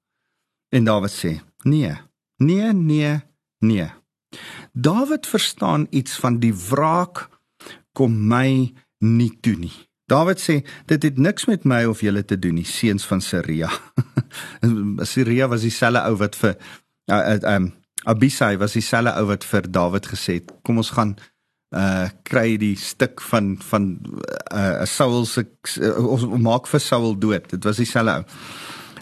En 0.71 0.83
Dawid 0.83 1.11
sê, 1.11 1.41
"Nee. 1.63 1.97
Nee, 2.37 2.73
nee, 2.73 3.21
nee." 3.59 3.91
Dawid 4.73 5.27
verstaan 5.27 5.87
iets 5.89 6.15
van 6.15 6.39
die 6.39 6.53
wraak 6.53 7.29
kom 7.93 8.27
my 8.27 8.73
nie 8.99 9.31
toe 9.41 9.55
nie. 9.55 9.88
Dawid 10.09 10.41
sê 10.41 10.59
dit 10.89 11.07
het 11.07 11.17
niks 11.21 11.47
met 11.49 11.65
my 11.69 11.83
of 11.89 12.01
julle 12.05 12.23
te 12.25 12.37
doen 12.39 12.57
nie, 12.59 12.67
seuns 12.67 13.05
van 13.09 13.21
Seria. 13.21 13.69
Seria 15.07 15.47
was 15.51 15.65
dieselfde 15.67 16.05
ou 16.09 16.15
wat 16.21 16.37
vir 16.39 16.55
uh, 17.11 17.37
um 17.55 17.71
Abisai 18.09 18.55
was 18.57 18.77
dieselfde 18.77 19.15
ou 19.19 19.27
wat 19.29 19.45
vir 19.45 19.67
Dawid 19.69 20.07
gesê 20.09 20.39
het, 20.39 20.53
kom 20.63 20.81
ons 20.81 20.93
gaan 20.97 21.17
uh 21.75 22.07
kry 22.25 22.57
die 22.57 22.75
stuk 22.81 23.21
van 23.21 23.57
van 23.61 23.83
'n 24.01 24.21
uh, 24.57 24.85
Saul 24.89 25.25
se 25.25 25.45
uh, 25.77 26.05
ons 26.05 26.25
maak 26.41 26.67
vir 26.67 26.79
Saul 26.81 27.13
dood. 27.19 27.49
Dit 27.49 27.63
was 27.63 27.77
dieselfde 27.77 28.15
ou. 28.15 28.23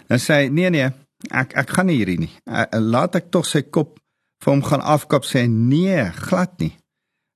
En 0.08 0.20
sê 0.20 0.50
nee 0.52 0.70
nee, 0.70 0.90
ek 1.30 1.56
ek 1.56 1.70
gaan 1.70 1.86
nie 1.86 1.96
hierdie 1.96 2.18
nie. 2.26 2.34
Uh, 2.44 2.66
laat 2.80 3.14
ek 3.14 3.30
tog 3.30 3.46
sy 3.46 3.62
kop 3.62 3.98
vir 4.44 4.52
hom 4.52 4.62
gaan 4.62 4.84
afkap 4.84 5.24
sê 5.24 5.46
nee, 5.48 6.10
glad 6.28 6.60
nie. 6.60 6.74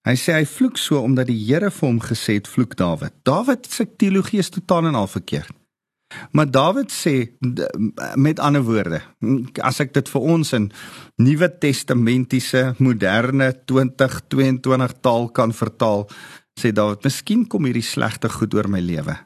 Hy 0.03 0.15
sê 0.19 0.35
hy 0.35 0.47
vloek 0.51 0.79
so 0.81 1.01
omdat 1.03 1.29
die 1.31 1.39
Here 1.39 1.71
vir 1.71 1.89
hom 1.89 2.01
gesê 2.03 2.41
het 2.41 2.51
vloek 2.51 2.77
Dawid. 2.79 3.15
Dawid 3.27 3.69
se 3.71 3.87
teologie 3.87 4.43
is 4.43 4.51
totaal 4.51 4.91
en 4.91 4.99
al 4.99 5.11
verkeerd. 5.11 5.55
Maar 6.37 6.51
Dawid 6.51 6.93
sê 6.93 7.15
met 8.21 8.41
ander 8.43 8.65
woorde, 8.67 9.01
as 9.65 9.81
ek 9.81 9.95
dit 9.95 10.11
vir 10.13 10.29
ons 10.35 10.53
in 10.59 10.69
Nuwe 11.23 11.49
Testamentiese 11.63 12.75
moderne 12.83 13.53
2022 13.65 14.99
taal 15.01 15.31
kan 15.33 15.55
vertaal, 15.57 16.09
sê 16.59 16.75
Dawid, 16.75 17.07
miskien 17.07 17.47
kom 17.49 17.65
hierdie 17.65 17.87
slegte 17.87 18.29
goed 18.29 18.59
oor 18.59 18.69
my 18.69 18.83
lewe 18.85 19.17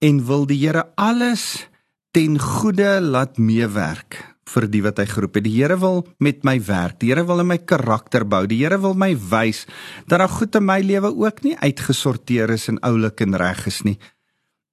en 0.00 0.26
wil 0.26 0.46
die 0.46 0.58
Here 0.62 0.86
alles 0.94 1.66
ten 2.14 2.38
goeie 2.38 2.98
laat 3.02 3.38
meewerk 3.38 4.22
vir 4.48 4.66
die 4.72 4.82
wat 4.84 5.00
hy 5.02 5.06
geroep 5.10 5.38
het. 5.38 5.46
Die 5.46 5.54
Here 5.56 5.78
wil 5.78 6.04
met 6.24 6.44
my 6.48 6.56
werk. 6.64 6.98
Die 7.02 7.12
Here 7.12 7.24
wil 7.28 7.42
in 7.44 7.50
my 7.52 7.58
karakter 7.58 8.24
bou. 8.24 8.44
Die 8.48 8.60
Here 8.62 8.78
wil 8.80 8.96
my 8.98 9.12
wys 9.30 9.66
dat 10.06 10.18
daar 10.18 10.32
goed 10.32 10.56
in 10.58 10.66
my 10.66 10.80
lewe 10.80 11.12
ook 11.14 11.42
nie 11.44 11.56
uitgesorteer 11.58 12.50
is 12.56 12.68
en 12.72 12.80
oulik 12.86 13.20
en 13.24 13.36
reg 13.36 13.66
is 13.66 13.82
nie. 13.84 13.98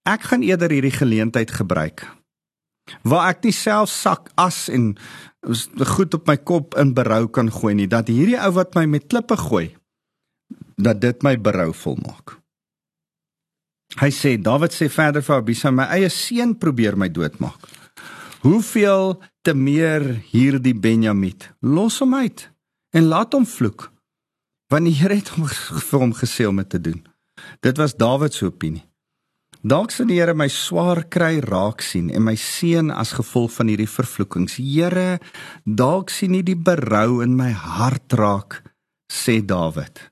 Ek 0.06 0.30
gaan 0.30 0.46
eerder 0.46 0.72
hierdie 0.72 0.94
geleentheid 0.94 1.52
gebruik 1.52 2.06
waar 3.02 3.32
ek 3.34 3.46
nie 3.46 3.54
self 3.56 3.90
sak 3.90 4.30
as 4.38 4.68
en 4.70 4.94
goed 5.96 6.14
op 6.18 6.28
my 6.30 6.38
kop 6.38 6.78
in 6.82 6.94
berou 6.98 7.26
kan 7.34 7.50
gooi 7.54 7.74
nie 7.78 7.90
dat 7.90 8.10
hierdie 8.14 8.38
ou 8.38 8.52
wat 8.58 8.78
my 8.78 8.86
met 8.90 9.08
klippe 9.10 9.38
gooi 9.40 9.72
dat 10.78 11.00
dit 11.02 11.24
my 11.24 11.38
berouvol 11.40 11.98
maak. 12.04 12.36
Hy 13.96 14.10
sê 14.12 14.36
Dawid 14.42 14.76
sê 14.76 14.90
verder 14.92 15.24
vir 15.24 15.38
Abisa 15.38 15.72
my 15.72 15.86
eie 15.96 16.10
seun 16.12 16.56
probeer 16.60 16.98
my 17.00 17.08
doodmaak. 17.08 17.70
Hoeveel 18.46 19.24
te 19.42 19.56
meer 19.58 20.04
hierdie 20.30 20.76
Benjamin. 20.78 21.34
Los 21.66 21.96
hom 22.04 22.12
uit 22.14 22.44
en 22.94 23.08
laat 23.10 23.34
hom 23.34 23.46
vloek. 23.50 23.88
Want 24.70 24.86
die 24.86 24.94
Here 24.94 25.18
het 25.18 25.32
hom 25.34 25.48
vir 25.50 26.04
hom 26.04 26.14
gesê 26.14 26.46
om 26.46 26.62
dit 26.62 26.70
te 26.70 26.82
doen. 26.82 27.00
Dit 27.66 27.82
was 27.82 27.96
Dawid 27.98 28.38
se 28.38 28.46
opinie. 28.46 28.86
Dalk 29.66 29.90
sien 29.90 30.12
die 30.12 30.20
Here 30.20 30.38
my 30.38 30.46
swaar 30.54 31.08
kry 31.10 31.40
raak 31.42 31.82
sien 31.82 32.12
en 32.14 32.22
my 32.28 32.36
seun 32.38 32.94
as 32.94 33.16
gevolg 33.18 33.56
van 33.56 33.72
hierdie 33.74 33.90
vervloekings. 33.90 34.60
Here, 34.62 35.18
dalk 35.66 36.14
sien 36.14 36.36
nie 36.38 36.46
die 36.46 36.60
berou 36.70 37.24
in 37.26 37.34
my 37.34 37.50
hart 37.50 38.14
raak, 38.14 38.62
sê 39.10 39.40
Dawid. 39.42 40.12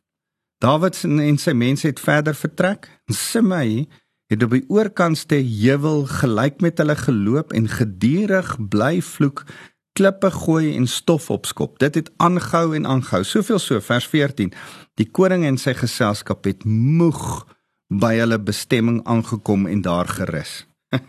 Dawid 0.58 0.98
en 1.06 1.38
sy 1.38 1.54
mense 1.54 1.86
het 1.86 2.02
verder 2.02 2.34
vertrek. 2.34 2.90
Simei 3.14 3.86
het 4.34 4.44
op 4.46 4.56
die 4.56 4.66
oorkantste 4.72 5.38
heuwel 5.42 6.06
gelyk 6.10 6.62
met 6.62 6.82
hulle 6.82 6.96
geloop 6.98 7.54
en 7.54 7.70
gedurig 7.70 8.56
bly 8.70 8.98
vloek 9.02 9.46
klippe 9.94 10.32
gooi 10.34 10.74
en 10.76 10.88
stof 10.90 11.30
opskop. 11.30 11.78
Dit 11.80 11.96
het 11.96 12.12
aangehou 12.18 12.74
en 12.76 12.88
aangehou. 12.90 13.24
Soveel 13.24 13.60
so 13.62 13.80
vers 13.82 14.08
14 14.10 14.54
die 14.98 15.10
koning 15.10 15.46
en 15.46 15.58
sy 15.58 15.74
geselskap 15.78 16.46
het 16.50 16.66
moeg 16.66 17.46
by 17.94 18.16
hulle 18.20 18.40
bestemming 18.42 19.02
aangekom 19.10 19.68
en 19.70 19.82
daar 19.86 20.10
gerus. 20.10 20.64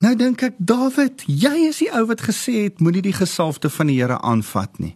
Nou 0.00 0.14
dink 0.16 0.40
ek 0.40 0.54
Dawid 0.56 1.26
jy 1.28 1.66
is 1.68 1.82
die 1.82 1.90
ou 1.92 2.06
wat 2.08 2.22
gesê 2.24 2.54
het 2.64 2.78
moenie 2.80 3.02
die 3.04 3.12
gesalfde 3.12 3.68
van 3.68 3.90
die 3.90 3.98
Here 3.98 4.16
aanvat 4.24 4.78
nie. 4.80 4.94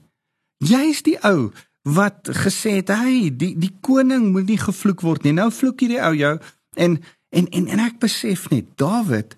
Jy 0.65 0.81
is 0.95 1.03
die 1.05 1.19
ou 1.29 1.51
wat 1.85 2.31
gesê 2.33 2.79
het 2.79 2.89
hy 2.89 3.29
die 3.29 3.53
die 3.61 3.75
koning 3.85 4.31
moet 4.33 4.49
nie 4.49 4.57
gevloek 4.57 5.05
word 5.05 5.27
nie. 5.29 5.35
Nou 5.37 5.51
vloek 5.53 5.85
hierdie 5.85 6.01
ou 6.01 6.15
jou 6.17 6.33
En 6.75 7.01
en 7.35 7.49
en 7.51 7.67
en 7.67 7.83
ek 7.83 7.99
besef 8.03 8.49
net 8.51 8.77
Dawid 8.79 9.37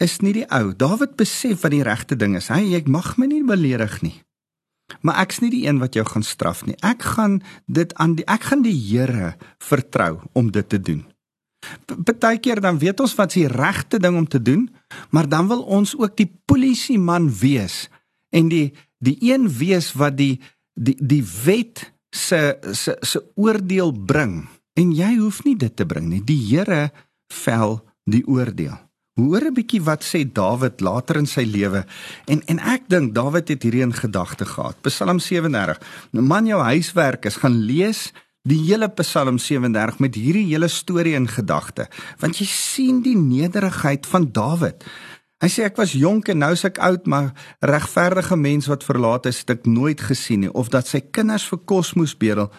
is 0.00 0.18
nie 0.24 0.32
die 0.32 0.46
ou. 0.48 0.72
Dawid 0.76 1.16
besef 1.20 1.62
wat 1.64 1.74
die 1.74 1.84
regte 1.84 2.16
ding 2.16 2.36
is. 2.38 2.48
Hy 2.48 2.74
ek 2.78 2.88
mag 2.88 3.16
my 3.20 3.28
nie 3.28 3.44
beledig 3.44 4.00
nie. 4.02 4.16
Maar 5.04 5.22
ek's 5.22 5.38
nie 5.44 5.52
die 5.52 5.66
een 5.68 5.78
wat 5.78 5.94
jou 5.94 6.04
gaan 6.06 6.24
straf 6.26 6.64
nie. 6.66 6.76
Ek 6.82 7.04
gaan 7.14 7.40
dit 7.66 7.94
aan 7.94 8.16
die 8.18 8.26
ek 8.26 8.50
gaan 8.50 8.64
die 8.66 8.74
Here 8.74 9.36
vertrou 9.62 10.18
om 10.32 10.50
dit 10.50 10.68
te 10.68 10.80
doen. 10.80 11.04
Partykeer 11.86 12.60
dan 12.64 12.80
weet 12.80 13.00
ons 13.04 13.14
wat 13.18 13.36
se 13.36 13.48
regte 13.48 14.00
ding 14.00 14.16
om 14.16 14.28
te 14.28 14.40
doen, 14.42 14.70
maar 15.10 15.28
dan 15.28 15.48
wil 15.48 15.62
ons 15.62 15.92
ook 15.96 16.16
die 16.16 16.30
polisie 16.48 16.98
man 16.98 17.28
wees 17.28 17.88
en 18.32 18.48
die 18.48 18.72
die 18.98 19.16
een 19.20 19.48
wees 19.48 19.92
wat 19.92 20.16
die 20.16 20.40
die 20.74 20.96
die 20.96 21.24
wet 21.44 21.92
se 22.10 22.56
se 22.72 22.96
se 23.00 23.22
oordeel 23.34 23.92
bring. 23.92 24.48
En 24.78 24.92
jy 24.94 25.16
hoef 25.18 25.42
nie 25.44 25.56
dit 25.56 25.76
te 25.76 25.86
bring 25.86 26.08
nie. 26.08 26.22
Die 26.24 26.38
Here 26.50 26.90
vel 27.32 27.80
die 28.04 28.22
oordeel. 28.26 28.78
Hoor 29.20 29.44
'n 29.50 29.54
bietjie 29.54 29.82
wat 29.82 30.04
sê 30.04 30.24
Dawid 30.24 30.80
later 30.80 31.16
in 31.16 31.26
sy 31.26 31.42
lewe. 31.42 31.84
En 32.26 32.42
en 32.46 32.58
ek 32.58 32.88
dink 32.88 33.14
Dawid 33.14 33.48
het 33.48 33.62
hierdie 33.62 33.82
in 33.82 33.92
gedagte 33.92 34.44
gehad. 34.44 34.80
Psalm 34.82 35.18
37. 35.18 35.80
Nou 36.12 36.24
man 36.24 36.46
jou 36.46 36.60
huiswerk 36.62 37.24
is 37.24 37.36
gaan 37.36 37.58
lees 37.60 38.12
die 38.42 38.58
hele 38.64 38.88
Psalm 38.88 39.38
37 39.38 39.98
met 40.00 40.14
hierdie 40.14 40.46
hele 40.48 40.68
storie 40.68 41.14
in 41.14 41.28
gedagte, 41.28 41.88
want 42.20 42.40
jy 42.40 42.46
sien 42.48 43.02
die 43.04 43.16
nederigheid 43.16 44.06
van 44.06 44.30
Dawid. 44.32 44.84
Hy 45.40 45.48
sê 45.48 45.64
ek 45.64 45.76
was 45.80 45.92
jonk 45.96 46.28
en 46.28 46.42
nou 46.42 46.52
is 46.52 46.64
ek 46.64 46.78
oud, 46.84 47.06
maar 47.08 47.32
regverdige 47.64 48.36
mens 48.36 48.68
wat 48.68 48.84
verlaat 48.84 49.26
is, 49.26 49.40
het 49.40 49.50
ek 49.50 49.68
nooit 49.68 50.00
gesien 50.00 50.40
nie 50.44 50.52
of 50.52 50.68
dat 50.72 50.88
sy 50.88 51.00
kinders 51.00 51.46
vir 51.48 51.62
kos 51.64 51.94
moes 51.96 52.16
bedel 52.16 52.50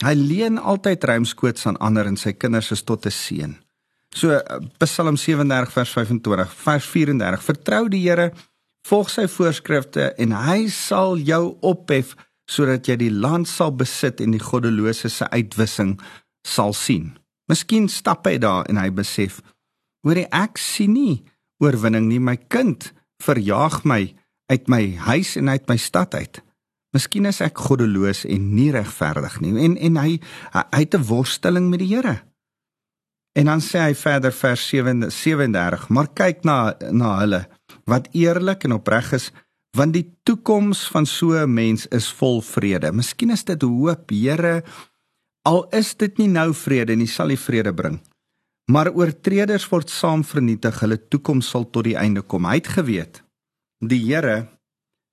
Hy 0.00 0.14
leen 0.16 0.56
altyd 0.58 1.04
ruimskoots 1.04 1.66
aan 1.68 1.76
ander 1.84 2.08
en 2.08 2.16
sy 2.16 2.32
kinders 2.32 2.70
is 2.72 2.82
tot 2.82 3.06
'n 3.06 3.10
seën. 3.10 3.52
So 4.14 4.40
Psalm 4.78 5.16
37 5.16 5.72
vers 5.72 5.90
25, 5.90 6.54
vers 6.54 6.86
34: 6.86 7.42
Vertrou 7.42 7.88
die 7.88 8.08
Here, 8.08 8.32
volg 8.88 9.10
sy 9.10 9.26
voorskrifte 9.28 10.14
en 10.18 10.32
hy 10.32 10.68
sal 10.68 11.18
jou 11.18 11.56
ophef 11.60 12.16
sodat 12.50 12.88
jy 12.88 12.96
die 12.96 13.12
land 13.12 13.48
sal 13.48 13.70
besit 13.70 14.20
en 14.20 14.30
die 14.30 14.42
goddelose 14.42 15.08
se 15.08 15.28
uitwissing 15.30 16.00
sal 16.42 16.72
sien. 16.72 17.12
Miskien 17.46 17.88
stap 17.88 18.26
hy 18.26 18.38
daar 18.38 18.66
en 18.68 18.76
hy 18.76 18.90
besef: 18.90 19.40
Hoor 20.02 20.16
ek 20.16 20.58
sien 20.58 20.92
nie 20.92 21.22
oorwinning 21.60 22.08
nie, 22.08 22.18
my 22.18 22.36
kind 22.36 22.92
verjaag 23.22 23.84
my 23.84 24.14
uit 24.50 24.68
my 24.68 24.96
huis 24.96 25.36
en 25.36 25.48
uit 25.48 25.68
my 25.68 25.76
stad 25.76 26.14
uit. 26.14 26.40
Miskien 26.94 27.28
is 27.30 27.40
ek 27.40 27.58
goddeloos 27.58 28.24
en 28.26 28.48
nie 28.56 28.70
regverdig 28.74 29.40
nie 29.40 29.54
en 29.66 29.76
en 29.78 29.96
hy 30.02 30.18
hy 30.54 30.80
het 30.80 30.94
'n 30.94 31.06
worsteling 31.06 31.70
met 31.70 31.78
die 31.78 31.94
Here. 31.94 32.22
En 33.38 33.46
dan 33.46 33.60
sê 33.60 33.78
hy 33.78 33.94
verder 33.94 34.32
vers 34.32 34.68
37, 34.68 35.88
maar 35.88 36.08
kyk 36.08 36.44
na 36.44 36.74
na 36.90 37.18
hulle 37.20 37.46
wat 37.86 38.08
eerlik 38.12 38.64
en 38.64 38.72
opreg 38.72 39.12
is, 39.12 39.30
want 39.76 39.94
die 39.94 40.06
toekoms 40.26 40.88
van 40.90 41.06
so 41.06 41.38
'n 41.38 41.54
mens 41.54 41.86
is 41.86 42.10
vol 42.10 42.42
vrede. 42.42 42.92
Miskien 42.92 43.30
is 43.30 43.44
dit 43.44 43.62
hoop, 43.62 44.10
Here, 44.10 44.64
al 45.46 45.68
is 45.70 45.94
dit 45.94 46.18
nie 46.18 46.28
nou 46.28 46.52
vrede 46.54 46.96
nie, 46.96 47.06
sal 47.06 47.30
U 47.30 47.36
vrede 47.36 47.72
bring. 47.74 48.00
Maar 48.70 48.92
oortreders 48.92 49.68
word 49.68 49.90
saam 49.90 50.24
vernietig, 50.24 50.80
hulle 50.80 51.08
toekoms 51.08 51.48
sal 51.48 51.70
tot 51.70 51.84
die 51.84 51.96
einde 51.96 52.22
kom. 52.22 52.44
Hy 52.44 52.54
het 52.54 52.68
geweet 52.68 53.22
die 53.80 54.04
Here 54.04 54.48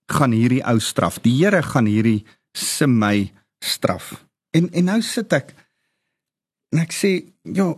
gaan 0.08 0.32
hierdie 0.32 0.64
ou 0.66 0.80
straf. 0.80 1.20
Die 1.24 1.36
Here 1.38 1.62
gaan 1.64 1.86
hierdie 1.86 2.26
se 2.56 2.88
my 2.88 3.32
straf. 3.64 4.14
En 4.56 4.70
en 4.72 4.90
nou 4.92 5.02
sit 5.02 5.34
ek 5.34 5.54
en 6.72 6.80
ek 6.80 6.92
sê, 6.92 7.24
"Ja, 7.44 7.76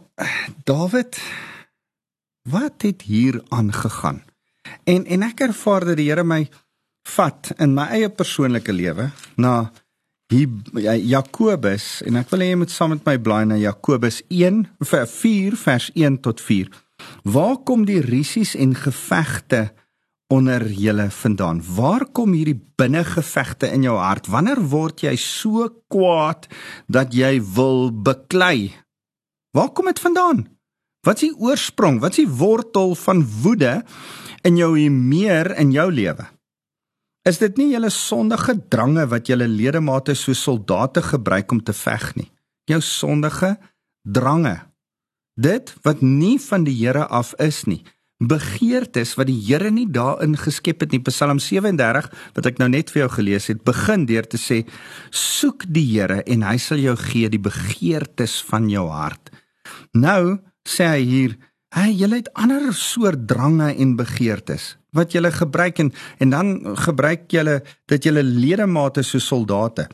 Dawid, 0.64 1.20
wat 2.44 2.82
het 2.82 3.02
hier 3.02 3.42
aangegaan?" 3.50 4.24
En 4.84 5.06
en 5.06 5.24
ek 5.24 5.40
ervaar 5.40 5.86
dat 5.86 5.98
die 5.98 6.10
Here 6.10 6.24
my 6.24 6.50
vat 7.04 7.52
in 7.58 7.74
my 7.74 7.88
eie 7.96 8.10
persoonlike 8.10 8.74
lewe 8.74 9.10
na 9.36 9.72
hier 10.30 10.50
Jakobus 11.02 12.02
en 12.06 12.16
ek 12.16 12.30
wil 12.30 12.40
hê 12.40 12.52
jy 12.52 12.60
moet 12.62 12.72
saam 12.72 12.94
met 12.94 13.06
my 13.06 13.18
blaai 13.18 13.46
na 13.50 13.58
Jakobus 13.58 14.22
1 14.30 14.68
vers 14.92 15.12
4 15.12 15.58
vers 15.58 15.90
1 15.96 16.20
tot 16.22 16.42
4. 16.42 16.70
Waar 17.24 17.58
kom 17.66 17.86
die 17.86 18.02
risies 18.02 18.56
en 18.56 18.76
gevegte 18.76 19.72
onder 20.30 20.64
julle 20.72 21.10
vandaan? 21.12 21.62
Waar 21.76 22.06
kom 22.14 22.34
hierdie 22.38 22.60
binnengevegte 22.78 23.70
in 23.74 23.84
jou 23.88 23.98
hart? 23.98 24.30
Wanneer 24.30 24.62
word 24.72 25.02
jy 25.02 25.16
so 25.18 25.68
kwaad 25.90 26.48
dat 26.88 27.14
jy 27.18 27.40
wil 27.56 27.90
beklei? 27.92 28.72
Waar 29.58 29.74
kom 29.74 29.90
dit 29.90 30.00
vandaan? 30.00 30.46
Wat 31.08 31.22
is 31.22 31.30
die 31.30 31.38
oorsprong? 31.38 32.00
Wat 32.04 32.18
is 32.18 32.26
die 32.26 32.38
wortel 32.40 32.94
van 32.96 33.24
woede 33.42 33.80
in 34.46 34.60
jou 34.60 34.74
meer 34.90 35.56
in 35.58 35.72
jou 35.74 35.88
lewe? 35.92 36.28
Is 37.28 37.40
dit 37.42 37.58
nie 37.60 37.72
julle 37.74 37.92
sondige 37.94 38.56
drange 38.72 39.06
wat 39.12 39.28
julle 39.28 39.48
ledemate 39.48 40.16
so 40.16 40.34
soldate 40.34 41.02
gebruik 41.04 41.52
om 41.52 41.64
te 41.64 41.74
veg 41.76 42.14
nie? 42.16 42.30
Jou 42.70 42.80
sondige 42.86 43.58
drange. 44.04 44.56
Dit 45.40 45.74
wat 45.84 46.02
nie 46.02 46.38
van 46.40 46.66
die 46.68 46.76
Here 46.76 47.06
af 47.08 47.34
is 47.40 47.66
nie. 47.66 47.84
Begeertes 48.20 49.14
wat 49.16 49.30
die 49.30 49.38
Here 49.40 49.72
nie 49.72 49.88
daarin 49.88 50.36
geskep 50.38 50.84
het 50.84 50.92
nie. 50.92 51.00
Psalm 51.08 51.40
37 51.40 52.10
wat 52.36 52.50
ek 52.50 52.58
nou 52.60 52.68
net 52.70 52.92
vir 52.92 53.06
jou 53.06 53.12
gelees 53.16 53.48
het, 53.48 53.64
begin 53.64 54.04
deur 54.10 54.28
te 54.28 54.38
sê: 54.38 54.66
"Soek 55.10 55.64
die 55.68 55.86
Here 55.94 56.24
en 56.28 56.44
hy 56.44 56.58
sal 56.58 56.84
jou 56.84 56.96
gee 57.00 57.30
die 57.30 57.40
begeertes 57.40 58.42
van 58.44 58.70
jou 58.70 58.90
hart." 58.92 59.32
Nou 59.94 60.40
sê 60.68 60.92
hy 60.92 61.04
hier, 61.04 61.38
"Hey, 61.72 61.94
julle 61.94 62.16
het 62.16 62.34
ander 62.34 62.74
soort 62.74 63.28
drange 63.28 63.76
en 63.76 63.96
begeertes 63.96 64.76
wat 64.96 65.14
julle 65.14 65.32
gebruik 65.32 65.80
en 65.80 65.92
en 66.18 66.30
dan 66.30 66.78
gebruik 66.78 67.30
julle 67.32 67.62
dat 67.86 68.04
julle 68.04 68.24
ledemate 68.24 69.04
so 69.04 69.20
soldate. 69.20 69.88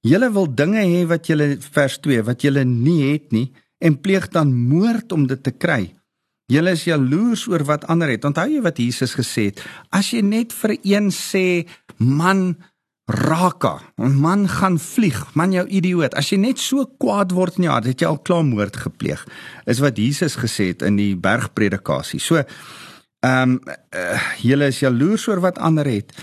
Julle 0.00 0.30
wil 0.32 0.46
dinge 0.54 0.80
hê 0.80 1.06
wat 1.06 1.26
julle 1.26 1.56
vers 1.60 1.98
2 1.98 2.22
wat 2.22 2.42
julle 2.42 2.64
nie 2.64 3.12
het 3.12 3.32
nie 3.32 3.50
en 3.78 4.00
pleeg 4.00 4.28
dan 4.28 4.54
moord 4.54 5.12
om 5.12 5.26
dit 5.26 5.42
te 5.42 5.50
kry. 5.50 5.99
Julle 6.50 6.74
is 6.74 6.84
jaloers 6.88 7.46
oor 7.50 7.62
wat 7.68 7.86
ander 7.92 8.10
het. 8.10 8.26
Onthou 8.26 8.48
jy 8.50 8.62
wat 8.64 8.80
Jesus 8.82 9.14
gesê 9.18 9.50
het? 9.50 9.62
As 9.94 10.10
jy 10.10 10.24
net 10.26 10.54
vir 10.56 10.74
een 10.82 11.12
sê, 11.14 11.68
man, 11.98 12.56
Raka, 13.10 13.80
man 13.98 14.48
gaan 14.50 14.78
vlieg, 14.78 15.18
man 15.34 15.54
jou 15.54 15.64
idioot. 15.66 16.14
As 16.18 16.30
jy 16.30 16.40
net 16.42 16.60
so 16.62 16.86
kwaad 17.02 17.34
word 17.34 17.58
in 17.58 17.66
jou 17.66 17.72
hart, 17.74 17.88
het 17.90 18.02
jy 18.02 18.10
al 18.10 18.20
klaar 18.26 18.44
moord 18.46 18.78
gepleeg. 18.84 19.22
Is 19.70 19.82
wat 19.82 19.98
Jesus 19.98 20.38
gesê 20.38 20.70
het 20.72 20.84
in 20.86 20.98
die 20.98 21.14
bergpredikasie. 21.18 22.22
So, 22.22 22.42
ehm 23.20 23.56
um, 23.56 23.56
uh, 23.92 24.20
julle 24.40 24.70
is 24.72 24.78
jaloers 24.80 25.26
oor 25.28 25.42
wat 25.44 25.58
ander 25.58 25.86
het. 25.86 26.14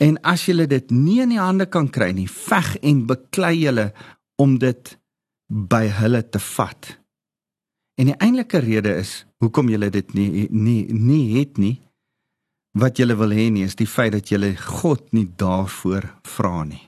En 0.00 0.16
as 0.22 0.46
julle 0.46 0.66
dit 0.66 0.90
nie 0.90 1.20
in 1.24 1.34
die 1.34 1.40
hande 1.40 1.66
kan 1.66 1.88
kry 1.92 2.12
nie, 2.16 2.28
veg 2.28 2.76
en 2.82 3.06
beklei 3.08 3.54
julle 3.58 3.90
om 4.40 4.58
dit 4.60 4.94
by 5.48 5.86
hulle 6.00 6.22
te 6.30 6.40
vat. 6.56 6.96
En 7.96 8.10
die 8.10 8.16
eintlike 8.20 8.60
rede 8.60 8.92
is 9.00 9.24
hoekom 9.40 9.70
julle 9.72 9.88
dit 9.90 10.14
nie 10.16 10.48
nie 10.50 10.84
nie 10.92 11.38
het 11.38 11.56
nie 11.60 11.78
wat 12.76 13.00
julle 13.00 13.16
wil 13.16 13.32
hê 13.32 13.48
nie 13.52 13.64
is 13.64 13.78
die 13.78 13.88
feit 13.88 14.12
dat 14.12 14.28
julle 14.28 14.52
God 14.56 15.12
nie 15.16 15.24
daarvoor 15.40 16.04
vra 16.28 16.64
nie. 16.68 16.82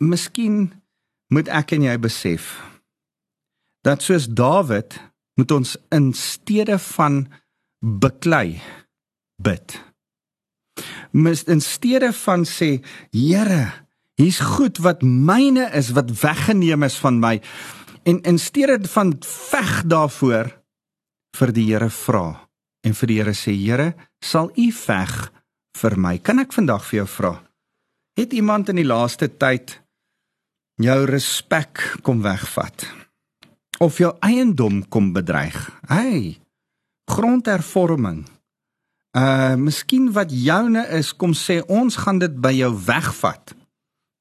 Miskien 0.00 0.70
moet 1.28 1.50
ek 1.52 1.76
en 1.76 1.84
jy 1.84 1.96
besef 2.00 2.54
dat 3.84 4.04
soos 4.04 4.28
Dawid 4.28 4.96
moet 5.36 5.52
ons 5.52 5.76
in 5.92 6.10
steede 6.16 6.78
van 6.96 7.22
beklei 7.80 8.60
bid. 9.40 9.76
Mis 11.12 11.44
in 11.48 11.60
steede 11.64 12.12
van 12.24 12.44
sê 12.48 12.78
Here, 13.12 13.72
hier's 14.20 14.40
goed 14.56 14.80
wat 14.84 15.04
myne 15.04 15.68
is 15.76 15.92
wat 15.96 16.12
weggeneem 16.22 16.84
is 16.88 16.96
van 17.00 17.20
my 17.20 17.38
en 18.02 18.20
in 18.22 18.38
steede 18.38 18.88
van 18.88 19.14
veg 19.24 19.82
daarvoor 19.84 20.50
vir 21.36 21.52
die 21.54 21.66
Here 21.70 21.90
vra 21.90 22.48
en 22.86 22.96
vir 22.96 23.10
die 23.10 23.18
Here 23.20 23.34
sê 23.36 23.54
Here, 23.54 23.92
sal 24.24 24.50
U 24.56 24.66
veg 24.72 25.14
vir 25.80 25.96
my? 25.96 26.16
Kan 26.18 26.40
ek 26.42 26.54
vandag 26.56 26.84
vir 26.88 27.02
jou 27.02 27.08
vra? 27.18 27.34
Het 28.18 28.32
iemand 28.36 28.68
in 28.72 28.80
die 28.80 28.88
laaste 28.88 29.28
tyd 29.28 29.78
jou 30.80 30.98
respek 31.08 32.00
kom 32.04 32.22
wegvat? 32.24 32.86
Of 33.80 34.00
jou 34.00 34.12
eiendom 34.24 34.82
kom 34.88 35.12
bedreig? 35.16 35.56
Hey, 35.88 36.40
grondhervorming. 37.08 38.26
Uh, 39.16 39.56
miskien 39.58 40.10
wat 40.14 40.30
joune 40.30 40.84
is 40.94 41.10
kom 41.16 41.32
sê 41.34 41.58
ons 41.66 41.96
gaan 42.04 42.20
dit 42.20 42.34
by 42.38 42.52
jou 42.54 42.70
wegvat. 42.86 43.54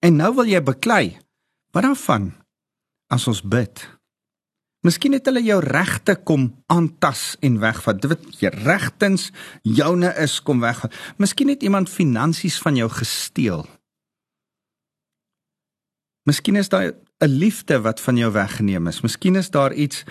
En 0.01 0.15
nou 0.15 0.31
wil 0.39 0.49
jy 0.49 0.61
beklei. 0.63 1.19
Wat 1.75 1.85
dan 1.85 1.97
van 1.99 2.31
as 3.09 3.27
ons 3.27 3.41
bid? 3.41 3.99
Miskien 4.85 5.17
het 5.17 5.25
hulle 5.27 5.41
jou 5.43 5.59
regte 5.63 6.15
kom 6.23 6.47
aantas 6.71 7.33
en 7.43 7.57
wegvat. 7.59 7.99
Dit 7.99 8.13
wat 8.13 8.39
jy 8.39 8.51
regtens 8.63 9.27
joune 9.67 10.13
is 10.23 10.37
kom 10.39 10.63
wegvat. 10.63 10.95
Miskien 11.19 11.51
het 11.51 11.65
iemand 11.67 11.91
finansies 11.91 12.59
van 12.63 12.79
jou 12.79 12.87
gesteel. 12.93 13.65
Miskien 16.29 16.55
is 16.55 16.69
daar 16.69 16.93
'n 17.19 17.27
liefde 17.27 17.81
wat 17.81 17.99
van 17.99 18.17
jou 18.17 18.31
weggeneem 18.31 18.87
is. 18.87 19.01
Miskien 19.01 19.35
is 19.35 19.49
daar 19.49 19.73
iets 19.73 20.03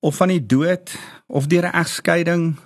of 0.00 0.16
van 0.16 0.28
die 0.28 0.46
dood 0.46 0.96
of 1.26 1.46
deur 1.46 1.64
'n 1.64 1.76
egskeiding 1.76 2.56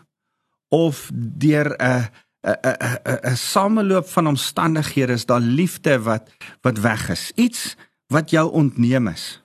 of 0.68 1.10
deur 1.14 1.74
'n 1.78 2.08
'n 2.46 2.58
'n 3.04 3.20
'n 3.30 3.36
sameloop 3.36 4.08
van 4.08 4.26
omstandighede 4.26 5.12
is 5.12 5.26
daar 5.26 5.40
liefde 5.40 6.00
wat 6.02 6.30
wat 6.60 6.78
weg 6.78 7.08
is. 7.08 7.32
Iets 7.34 7.76
wat 8.06 8.30
jou 8.30 8.52
ontneem 8.52 9.08
is. 9.08 9.42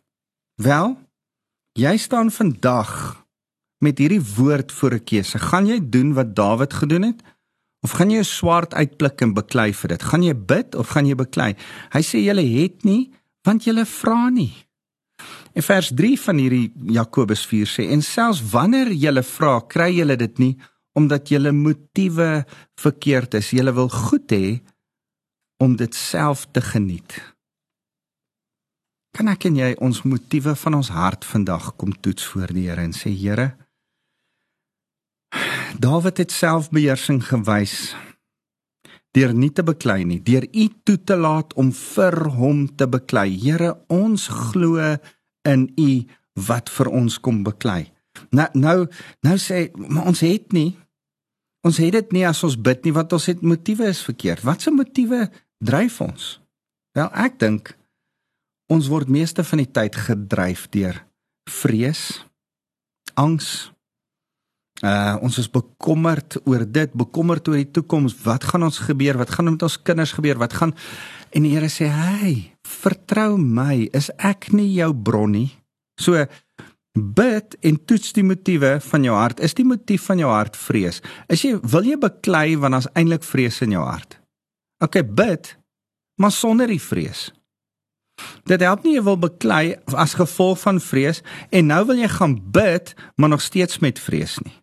Wel, 0.55 1.05
Jy 1.75 1.97
staan 1.99 2.29
vandag 2.31 2.91
met 3.83 3.97
hierdie 3.99 4.23
woord 4.35 4.71
voor 4.71 4.93
'n 4.95 5.03
keuse. 5.03 5.39
Gaan 5.39 5.67
jy 5.67 5.79
doen 5.89 6.13
wat 6.13 6.35
Dawid 6.35 6.73
gedoen 6.73 7.01
het 7.01 7.23
of 7.81 7.91
gaan 7.91 8.09
jy 8.09 8.19
'n 8.19 8.23
swaard 8.23 8.73
uitpluk 8.73 9.21
en 9.21 9.33
beklei 9.33 9.73
vir 9.73 9.87
dit? 9.87 10.03
Gaan 10.03 10.23
jy 10.23 10.35
bid 10.35 10.75
of 10.75 10.87
gaan 10.87 11.05
jy 11.05 11.15
beklei? 11.15 11.55
Hy 11.91 12.01
sê 12.01 12.23
julle 12.23 12.47
het 12.61 12.83
nie 12.83 13.11
want 13.43 13.63
julle 13.63 13.85
vra 13.85 14.29
nie. 14.29 14.53
In 15.53 15.61
vers 15.61 15.91
3 15.93 16.19
van 16.19 16.37
hierdie 16.37 16.71
Jakobus 16.75 17.45
4 17.45 17.67
sê 17.67 17.91
en 17.91 18.01
selfs 18.01 18.49
wanneer 18.49 18.91
julle 18.91 19.23
vra, 19.23 19.59
kry 19.67 19.91
julle 19.95 20.15
dit 20.15 20.37
nie 20.37 20.57
omdat 20.93 21.29
julle 21.29 21.51
motiewe 21.51 22.45
verkeerd 22.75 23.33
is. 23.33 23.49
Julle 23.49 23.73
wil 23.73 23.89
goed 23.89 24.31
hê 24.31 24.61
om 25.57 25.75
dit 25.75 25.95
self 25.95 26.47
te 26.51 26.61
geniet. 26.61 27.34
Kan 29.15 29.29
ek 29.31 29.45
en 29.47 29.55
jy 29.55 29.69
ons 29.79 30.01
motiewe 30.03 30.51
van 30.59 30.75
ons 30.75 30.89
hart 30.91 31.23
vandag 31.23 31.69
kom 31.79 31.93
toets 32.03 32.25
voor 32.33 32.51
die 32.51 32.65
Here 32.67 32.83
en 32.83 32.91
sê 32.91 33.13
Here 33.15 33.53
Dawid 35.79 36.19
het 36.19 36.33
selfbeheersing 36.35 37.21
gewys 37.23 37.93
deur 39.15 39.31
nie 39.31 39.51
te 39.55 39.63
beklei 39.63 40.03
nie, 40.03 40.19
deur 40.19 40.43
U 40.43 40.65
toe 40.83 40.97
te 41.07 41.15
laat 41.15 41.53
om 41.55 41.69
vir 41.71 42.17
hom 42.35 42.65
te 42.75 42.83
beklei. 42.91 43.29
Here, 43.39 43.71
ons 43.87 44.27
glo 44.27 44.83
in 45.47 45.69
U 45.79 45.91
wat 46.47 46.71
vir 46.75 46.91
ons 46.91 47.15
kom 47.23 47.39
beklei. 47.47 47.85
Nou 48.35 48.49
nou 48.55 48.77
nou 49.23 49.37
sê 49.39 49.69
maar 49.75 50.11
ons 50.11 50.23
het 50.23 50.51
nie 50.55 50.73
ons 51.65 51.79
het 51.79 51.95
dit 51.95 52.11
nie 52.19 52.25
as 52.27 52.43
ons 52.43 52.59
bid 52.59 52.83
nie 52.83 52.93
want 52.95 53.15
ons 53.15 53.31
het 53.31 53.41
motiewe 53.43 53.87
is 53.87 54.03
verkeerd. 54.03 54.43
Watse 54.43 54.75
motiewe 54.75 55.29
dryf 55.63 56.01
ons? 56.03 56.35
Wel, 56.95 57.07
ek 57.15 57.39
dink 57.39 57.75
Ons 58.71 58.89
word 58.89 59.11
meeste 59.11 59.43
van 59.45 59.61
die 59.61 59.71
tyd 59.71 59.95
gedryf 59.95 60.65
deur 60.73 61.03
vrees, 61.49 62.25
angs. 63.13 63.71
Uh 64.83 65.15
ons 65.23 65.37
is 65.39 65.47
bekommerd 65.47 66.39
oor 66.43 66.65
dit, 66.67 66.93
bekommerd 66.97 67.47
oor 67.47 67.61
die 67.61 67.71
toekoms. 67.71 68.17
Wat 68.25 68.43
gaan 68.43 68.65
ons 68.65 68.81
gebeur? 68.83 69.17
Wat 69.21 69.29
gaan 69.29 69.53
met 69.53 69.63
ons 69.63 69.77
kinders 69.81 70.15
gebeur? 70.17 70.41
Wat 70.41 70.53
gaan 70.53 70.73
En 71.35 71.43
die 71.43 71.51
Here 71.51 71.67
sê, 71.67 71.87
"Hey, 71.91 72.55
vertrou 72.63 73.37
my. 73.37 73.89
Is 73.91 74.09
ek 74.17 74.53
nie 74.53 74.73
jou 74.73 74.93
bron 74.93 75.31
nie?" 75.31 75.51
So 75.99 76.25
bid 76.93 77.57
en 77.61 77.85
toets 77.85 78.13
die 78.13 78.23
motiewe 78.23 78.79
van 78.81 79.03
jou 79.03 79.15
hart. 79.15 79.39
Is 79.39 79.53
die 79.53 79.65
motief 79.65 80.05
van 80.05 80.17
jou 80.17 80.29
hart 80.31 80.55
vrees? 80.55 81.01
Is 81.27 81.41
jy 81.41 81.59
wil 81.61 81.83
jy 81.83 81.97
beklei 81.97 82.55
want 82.55 82.71
daar's 82.71 82.91
eintlik 82.95 83.23
vrees 83.23 83.61
in 83.61 83.71
jou 83.71 83.83
hart? 83.83 84.19
OK, 84.79 85.03
bid, 85.03 85.57
maar 86.19 86.31
sonder 86.31 86.67
die 86.67 86.81
vrees. 86.81 87.31
Dit 88.45 88.61
help 88.61 88.83
nie 88.85 88.93
jy 88.95 89.03
wil 89.05 89.17
beklei 89.17 89.75
as 89.97 90.13
gevolg 90.19 90.59
van 90.61 90.79
vrees 90.79 91.23
en 91.49 91.71
nou 91.71 91.81
wil 91.89 91.97
jy 91.97 92.09
gaan 92.13 92.37
bid 92.53 92.93
maar 93.15 93.33
nog 93.33 93.41
steeds 93.41 93.79
met 93.81 93.99
vrees 93.99 94.37
nie. 94.43 94.53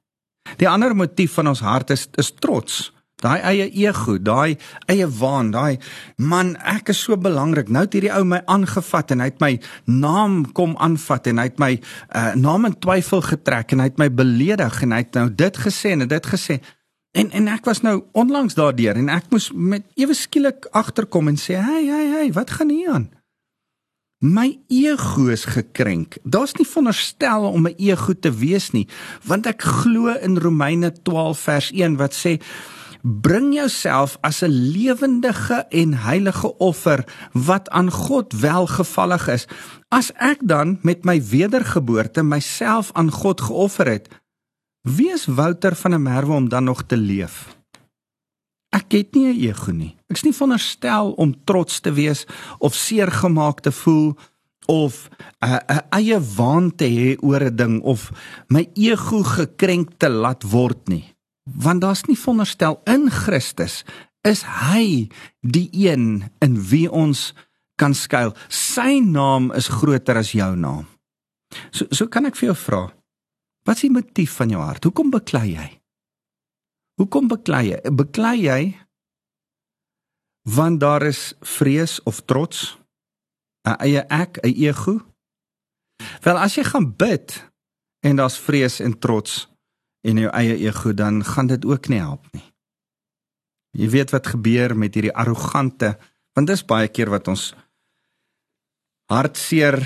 Die 0.58 0.68
ander 0.68 0.94
motief 0.96 1.34
van 1.38 1.50
ons 1.50 1.62
hart 1.66 1.90
is 1.90 2.08
is 2.20 2.32
trots. 2.38 2.90
Daai 3.22 3.38
eie 3.46 3.68
ego, 3.78 4.16
daai 4.18 4.56
eie 4.90 5.06
waan, 5.06 5.52
daai 5.54 5.78
man, 6.18 6.56
ek 6.66 6.90
is 6.90 7.02
so 7.06 7.16
belangrik. 7.16 7.70
Nou 7.70 7.84
het 7.84 7.94
hierdie 7.94 8.10
ou 8.14 8.24
my 8.26 8.40
aangevat 8.50 9.14
en 9.14 9.22
hy 9.22 9.28
het 9.30 9.42
my 9.42 9.52
naam 9.86 10.40
kom 10.58 10.74
aanvat 10.82 11.30
en 11.30 11.38
hy 11.38 11.46
het 11.50 11.62
my 11.62 11.72
uh, 11.78 12.32
naam 12.34 12.66
in 12.66 12.76
twyfel 12.82 13.22
getrek 13.28 13.74
en 13.74 13.84
hy 13.84 13.90
het 13.92 14.02
my 14.02 14.10
beledig 14.10 14.82
en 14.82 14.94
hy 14.96 15.02
het 15.04 15.18
nou 15.18 15.28
dit 15.30 15.62
gesê 15.66 15.94
en 15.94 16.06
dit 16.10 16.30
gesê. 16.34 16.58
En 17.14 17.30
en 17.30 17.50
ek 17.52 17.66
was 17.68 17.82
nou 17.86 18.00
onlangs 18.18 18.58
daardeur 18.58 18.98
en 18.98 19.10
ek 19.12 19.30
moes 19.30 19.50
met 19.54 19.86
ewe 20.00 20.16
skielik 20.18 20.66
agterkom 20.72 21.28
en 21.30 21.38
sê, 21.38 21.58
"Hey, 21.62 21.86
hey, 21.86 22.06
hey, 22.18 22.32
wat 22.32 22.50
gaan 22.50 22.70
hier 22.70 22.90
aan?" 22.90 23.10
My 24.22 24.54
ego 24.70 25.26
is 25.34 25.44
gekrenk. 25.50 26.16
Daar's 26.22 26.52
nie 26.54 26.66
veronderstel 26.66 27.42
om 27.42 27.66
'n 27.66 27.74
ego 27.76 28.12
te 28.14 28.30
wees 28.30 28.70
nie, 28.70 28.86
want 29.26 29.46
ek 29.46 29.62
glo 29.62 30.14
in 30.14 30.38
Romeine 30.38 30.92
12 31.02 31.38
vers 31.38 31.70
1 31.72 31.96
wat 31.96 32.14
sê 32.14 32.38
bring 33.02 33.54
jouself 33.54 34.18
as 34.20 34.42
'n 34.42 34.50
lewendige 34.50 35.66
en 35.68 35.94
heilige 35.94 36.58
offer 36.58 37.04
wat 37.32 37.70
aan 37.70 37.90
God 37.90 38.32
welgevallig 38.32 39.28
is. 39.28 39.46
As 39.88 40.12
ek 40.14 40.38
dan 40.40 40.78
met 40.82 41.04
my 41.04 41.22
wedergeboorte 41.22 42.22
myself 42.22 42.90
aan 42.92 43.10
God 43.10 43.40
geoffer 43.40 43.86
het, 43.86 44.08
wie 44.82 45.12
is 45.12 45.26
Wouter 45.26 45.74
van 45.76 45.90
der 45.90 46.00
Merwe 46.00 46.32
om 46.32 46.48
dan 46.48 46.64
nog 46.64 46.82
te 46.86 46.96
leef? 46.96 47.61
Ek 48.72 48.92
het 48.92 49.14
nie 49.14 49.28
'n 49.28 49.40
ego 49.48 49.70
nie. 49.72 49.96
Ek's 50.08 50.24
nie 50.24 50.32
veronderstel 50.32 51.12
om 51.12 51.44
trots 51.44 51.80
te 51.80 51.92
wees 51.92 52.26
of 52.58 52.74
seer 52.74 53.10
gemaak 53.10 53.60
te 53.60 53.72
voel 53.72 54.16
of 54.66 55.08
'n 55.40 55.60
uh, 55.68 55.78
eie 55.90 56.20
waan 56.36 56.74
te 56.74 56.84
hê 56.84 57.16
oor 57.20 57.42
'n 57.44 57.56
ding 57.56 57.82
of 57.82 58.10
my 58.48 58.68
ego 58.74 59.22
gekrenk 59.22 59.98
te 59.98 60.08
laat 60.08 60.42
word 60.42 60.88
nie. 60.88 61.14
Want 61.44 61.80
daar's 61.80 62.04
nie 62.04 62.18
veronderstel 62.18 62.80
in 62.84 63.10
Christus 63.10 63.84
is 64.22 64.42
hy 64.42 65.08
die 65.40 65.68
een 65.72 66.30
in 66.38 66.62
wie 66.68 66.90
ons 66.90 67.34
kan 67.76 67.94
skuil. 67.94 68.34
Sy 68.48 69.00
naam 69.02 69.52
is 69.52 69.68
groter 69.68 70.16
as 70.16 70.32
jou 70.32 70.56
naam. 70.56 70.86
So 71.70 71.86
so 71.90 72.06
kan 72.06 72.26
ek 72.26 72.36
vir 72.36 72.52
jou 72.52 72.56
vra. 72.56 72.92
Wat 73.64 73.76
is 73.76 73.82
die 73.82 73.90
motief 73.90 74.32
van 74.36 74.48
jou 74.48 74.62
hart? 74.62 74.84
Hoekom 74.84 75.10
beklei 75.10 75.54
jy? 75.54 75.81
Hoekom 77.02 77.26
beklei 77.26 77.72
jy? 77.72 77.80
Beklei 77.90 78.36
jy 78.46 78.60
want 80.54 80.80
daar 80.82 81.02
is 81.06 81.32
vrees 81.42 81.98
of 82.06 82.22
trots? 82.26 82.78
'n 83.66 83.74
eie 83.78 84.02
ek, 84.06 84.38
'n 84.42 84.54
ego? 84.54 85.00
Wel 86.22 86.38
as 86.38 86.54
jy 86.54 86.64
gaan 86.64 86.96
bid 86.96 87.50
en 88.02 88.16
daar's 88.16 88.38
vrees 88.38 88.80
en 88.80 88.98
trots 88.98 89.48
in 90.02 90.18
jou 90.18 90.30
eie 90.30 90.56
ego, 90.66 90.94
dan 90.94 91.24
gaan 91.24 91.46
dit 91.46 91.64
ook 91.64 91.88
nie 91.88 91.98
help 91.98 92.26
nie. 92.32 92.52
Jy 93.78 93.88
weet 93.88 94.10
wat 94.10 94.26
gebeur 94.26 94.76
met 94.76 94.94
hierdie 94.94 95.14
arrogante, 95.14 95.98
want 96.34 96.46
dis 96.46 96.64
baie 96.64 96.88
keer 96.88 97.10
wat 97.10 97.28
ons 97.28 97.54
hartseer 99.06 99.78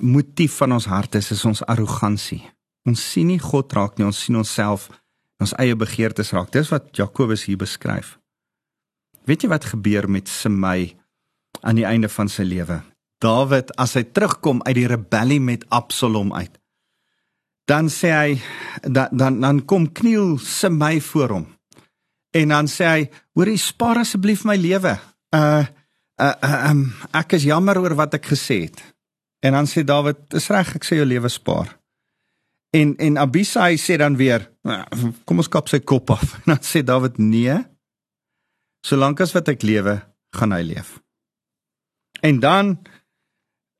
motief 0.00 0.56
van 0.56 0.72
ons 0.72 0.84
hart 0.84 1.14
is, 1.14 1.30
is 1.30 1.44
ons 1.44 1.62
arrogansie. 1.62 2.50
Ons 2.84 3.10
sien 3.12 3.26
nie 3.26 3.38
God 3.38 3.72
raak 3.72 3.98
nie, 3.98 4.06
ons 4.06 4.24
sien 4.24 4.36
onsself 4.36 4.88
ons 5.40 5.54
eie 5.58 5.76
begeertes 5.76 6.32
raak. 6.36 6.52
Dis 6.52 6.70
wat 6.72 6.92
Jakobus 6.96 7.46
hier 7.48 7.60
beskryf. 7.60 8.18
Weet 9.28 9.44
jy 9.44 9.50
wat 9.52 9.68
gebeur 9.72 10.08
met 10.10 10.28
Semei 10.28 10.94
aan 11.60 11.80
die 11.80 11.88
einde 11.88 12.08
van 12.12 12.28
sy 12.28 12.44
lewe? 12.46 12.80
Dawid, 13.20 13.72
as 13.76 13.98
hy 13.98 14.06
terugkom 14.08 14.62
uit 14.64 14.76
die 14.78 14.88
rebellie 14.88 15.40
met 15.44 15.66
Absalom 15.68 16.32
uit, 16.32 16.54
dan 17.68 17.90
sê 17.92 18.10
hy 18.10 18.30
dan 18.82 19.12
dan, 19.12 19.40
dan 19.44 19.60
kom 19.68 19.90
kniel 19.92 20.38
Semei 20.40 21.00
voor 21.04 21.36
hom. 21.36 21.46
En 22.32 22.48
dan 22.54 22.70
sê 22.70 22.86
hy: 22.86 23.10
"Hoorie, 23.34 23.58
spaar 23.58 24.00
asseblief 24.00 24.44
my 24.44 24.56
lewe. 24.56 24.96
Uh 25.34 25.64
uh, 26.20 26.34
uh 26.44 26.70
um, 26.70 26.92
ek 27.12 27.36
is 27.38 27.44
jammer 27.44 27.78
oor 27.78 27.94
wat 27.94 28.14
ek 28.14 28.32
gesê 28.32 28.62
het." 28.64 28.80
En 29.44 29.52
dan 29.52 29.66
sê 29.66 29.84
Dawid: 29.84 30.30
"Dis 30.30 30.48
reg, 30.48 30.74
ek 30.76 30.84
sê 30.84 30.96
jou 30.96 31.06
lewe 31.06 31.28
spaar." 31.28 31.79
En 32.70 32.94
en 32.96 33.18
Abisai 33.18 33.76
sê 33.78 33.96
dan 33.98 34.16
weer, 34.16 34.46
nou, 34.62 34.78
kom 35.26 35.42
ons 35.42 35.50
kap 35.50 35.68
sy 35.68 35.80
kop 35.82 36.12
af. 36.14 36.36
En 36.42 36.48
dan 36.54 36.62
sê 36.66 36.84
Dawid, 36.86 37.18
nee. 37.18 37.56
Solank 38.86 39.20
as 39.20 39.34
wat 39.36 39.50
ek 39.52 39.66
lewe, 39.66 39.98
gaan 40.36 40.54
hy 40.54 40.62
leef. 40.74 40.98
En 42.22 42.40
dan 42.40 42.78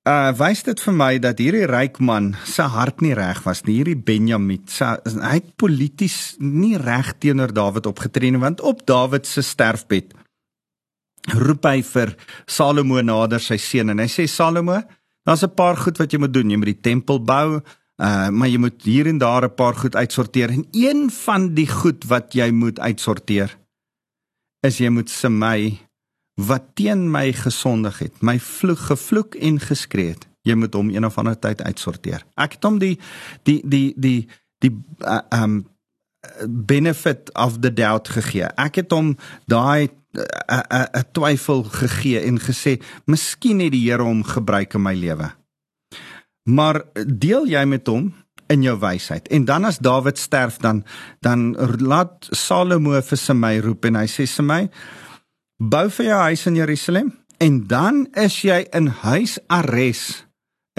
uh 0.08 0.32
wys 0.32 0.62
dit 0.64 0.80
vir 0.80 0.94
my 0.96 1.10
dat 1.20 1.38
hierdie 1.42 1.66
ryk 1.68 1.98
man 2.00 2.32
se 2.48 2.64
hart 2.64 3.02
nie 3.04 3.12
reg 3.14 3.42
was 3.44 3.62
nie. 3.66 3.76
Hierdie 3.78 4.00
Benjamin, 4.00 4.64
sy, 4.66 4.94
hy 5.04 5.34
het 5.36 5.52
polities 5.60 6.38
nie 6.40 6.78
reg 6.80 7.12
teenoor 7.20 7.52
Dawid 7.54 7.86
opgetree 7.86 8.32
nie, 8.32 8.40
want 8.42 8.64
op 8.64 8.82
Dawid 8.88 9.28
se 9.28 9.44
sterfbed 9.44 10.16
roep 11.36 11.66
hy 11.68 11.82
vir 11.84 12.14
Salomo 12.48 13.02
nader 13.04 13.42
sy 13.44 13.58
seun 13.60 13.92
en 13.92 14.00
hy 14.00 14.08
sê 14.08 14.26
Salomo, 14.28 14.80
daar's 15.26 15.44
'n 15.44 15.54
paar 15.54 15.76
goed 15.76 15.98
wat 15.98 16.12
jy 16.12 16.18
moet 16.18 16.32
doen. 16.32 16.50
Jy 16.50 16.56
moet 16.56 16.72
die 16.72 16.80
tempel 16.80 17.20
bou, 17.20 17.60
Uh 18.00 18.28
maar 18.32 18.48
jy 18.48 18.56
moet 18.56 18.82
hier 18.82 19.06
en 19.06 19.18
daar 19.18 19.44
'n 19.44 19.54
paar 19.54 19.74
goed 19.74 19.96
uitsorteer 19.96 20.50
en 20.50 20.66
een 20.72 21.10
van 21.10 21.54
die 21.54 21.68
goed 21.68 22.04
wat 22.04 22.32
jy 22.32 22.50
moet 22.50 22.78
uitsorteer 22.80 23.58
is 24.60 24.78
jy 24.78 24.88
moet 24.88 25.10
se 25.10 25.28
my 25.28 25.78
wat 26.34 26.62
teen 26.74 27.10
my 27.10 27.32
gesondig 27.32 27.98
het, 27.98 28.22
my 28.22 28.38
vloek 28.40 28.78
gevloek 28.78 29.34
en 29.34 29.60
geskree 29.60 30.14
het. 30.14 30.26
Jy 30.42 30.54
moet 30.56 30.74
hom 30.74 30.88
een 30.88 31.04
of 31.04 31.18
ander 31.20 31.36
tyd 31.38 31.62
uitsorteer. 31.62 32.24
Ek 32.40 32.56
het 32.56 32.64
hom 32.64 32.78
die 32.80 32.96
die 33.44 33.60
die 33.64 33.92
die 33.96 34.28
die 34.64 34.72
uh, 35.04 35.20
um 35.36 35.66
benefit 36.48 37.32
of 37.32 37.58
the 37.60 37.72
doubt 37.72 38.08
gegee. 38.08 38.48
Ek 38.56 38.80
het 38.80 38.92
hom 38.92 39.16
daai 39.48 39.88
'n 39.88 39.90
'n 40.16 40.88
uh, 40.96 41.02
twyfel 41.12 41.62
gegee 41.64 42.20
en 42.20 42.40
gesê, 42.40 42.80
"Miskien 43.04 43.60
het 43.60 43.72
die 43.72 43.90
Here 43.90 44.02
hom 44.02 44.24
gebruik 44.24 44.74
in 44.74 44.82
my 44.82 44.94
lewe." 44.94 45.39
Maar 46.48 46.82
deel 47.06 47.46
jy 47.46 47.64
met 47.64 47.86
hom 47.88 48.10
in 48.50 48.62
jou 48.62 48.76
wysheid. 48.78 49.28
En 49.28 49.44
dan 49.44 49.64
as 49.64 49.78
Dawid 49.78 50.18
sterf 50.18 50.58
dan 50.58 50.84
dan 51.20 51.54
laat 51.78 52.28
Salomo 52.30 53.00
vir 53.00 53.18
Semei 53.18 53.60
roep 53.60 53.84
en 53.84 54.00
hy 54.00 54.06
sê 54.10 54.26
Semei 54.26 54.68
bou 55.60 55.88
vir 55.90 56.06
jou 56.06 56.20
huis 56.30 56.46
in 56.46 56.56
Jerusalem 56.56 57.12
en 57.38 57.66
dan 57.66 58.06
is 58.18 58.40
jy 58.42 58.64
in 58.76 58.90
huisarrest 59.04 60.26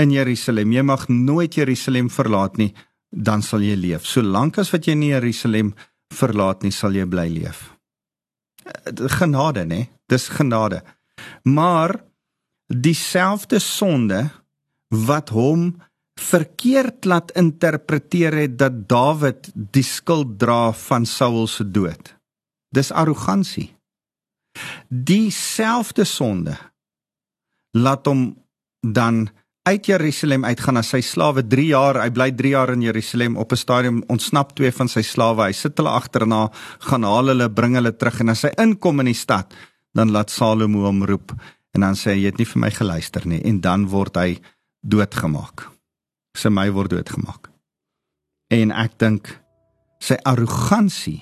in 0.02 0.12
Jerusalem. 0.14 0.72
Jy 0.74 0.84
mag 0.88 1.08
nooit 1.10 1.56
Jerusalem 1.56 2.10
verlaat 2.10 2.58
nie, 2.58 2.72
dan 3.10 3.44
sal 3.46 3.64
jy 3.66 3.76
leef. 3.76 4.08
Solank 4.08 4.60
as 4.62 4.72
wat 4.74 4.88
jy 4.88 4.96
nie 4.98 5.12
Jerusalem 5.12 5.74
verlaat 6.14 6.64
nie, 6.64 6.72
sal 6.72 6.96
jy 6.96 7.06
bly 7.10 7.28
leef. 7.32 7.68
Genade, 9.20 9.66
né? 9.68 9.88
Dis 10.10 10.30
genade. 10.32 10.82
Maar 11.44 11.98
dieselfde 12.68 13.60
sonde 13.60 14.30
wat 14.92 15.32
hom 15.34 15.72
verkeerd 16.20 17.08
laat 17.08 17.32
interpreteer 17.40 18.36
het 18.44 18.58
dat 18.60 18.84
Dawid 18.90 19.50
die 19.54 19.86
skuld 19.86 20.38
dra 20.40 20.72
van 20.76 21.06
Saul 21.06 21.48
se 21.48 21.66
dood. 21.66 22.14
Dis 22.70 22.92
arrogansie. 22.92 23.72
Dieselfde 24.88 26.04
sonde 26.06 26.58
laat 27.72 28.06
hom 28.06 28.36
dan 28.82 29.30
uit 29.64 29.86
Jerusalem 29.86 30.44
uitgaan 30.44 30.82
as 30.82 30.90
sy 30.92 31.00
slawe 31.06 31.44
3 31.48 31.68
jaar, 31.70 32.02
hy 32.02 32.10
bly 32.12 32.32
3 32.36 32.52
jaar 32.52 32.74
in 32.74 32.84
Jerusalem 32.84 33.38
op 33.38 33.52
'n 33.54 33.62
stadium 33.64 34.04
ontsnap 34.08 34.56
twee 34.56 34.72
van 34.72 34.88
sy 34.88 35.02
slawe. 35.02 35.46
Hy 35.46 35.54
sit 35.54 35.78
hulle 35.78 35.90
agterna, 35.90 36.52
gaan 36.80 37.04
haal 37.04 37.28
hulle, 37.28 37.50
bring 37.50 37.76
hulle 37.76 37.96
terug 37.96 38.20
en 38.20 38.30
as 38.30 38.42
hy 38.42 38.52
inkom 38.58 39.00
in 39.00 39.06
die 39.06 39.14
stad, 39.14 39.54
dan 39.94 40.12
laat 40.12 40.30
Salomo 40.30 40.86
hom 40.86 41.04
roep 41.04 41.32
en 41.76 41.86
dan 41.86 41.96
sê 41.96 42.16
hy 42.16 42.24
jy 42.24 42.32
het 42.32 42.40
nie 42.40 42.48
vir 42.48 42.62
my 42.64 42.72
geluister 42.76 43.28
nie 43.28 43.42
en 43.48 43.62
dan 43.64 43.88
word 43.92 44.18
hy 44.20 44.40
doodgemaak. 44.82 45.68
Sy 46.38 46.50
my 46.50 46.70
word 46.74 46.94
doodgemaak. 46.96 47.50
En 48.52 48.74
ek 48.76 48.98
dink 49.02 49.30
sy 50.02 50.18
arrogansie 50.28 51.22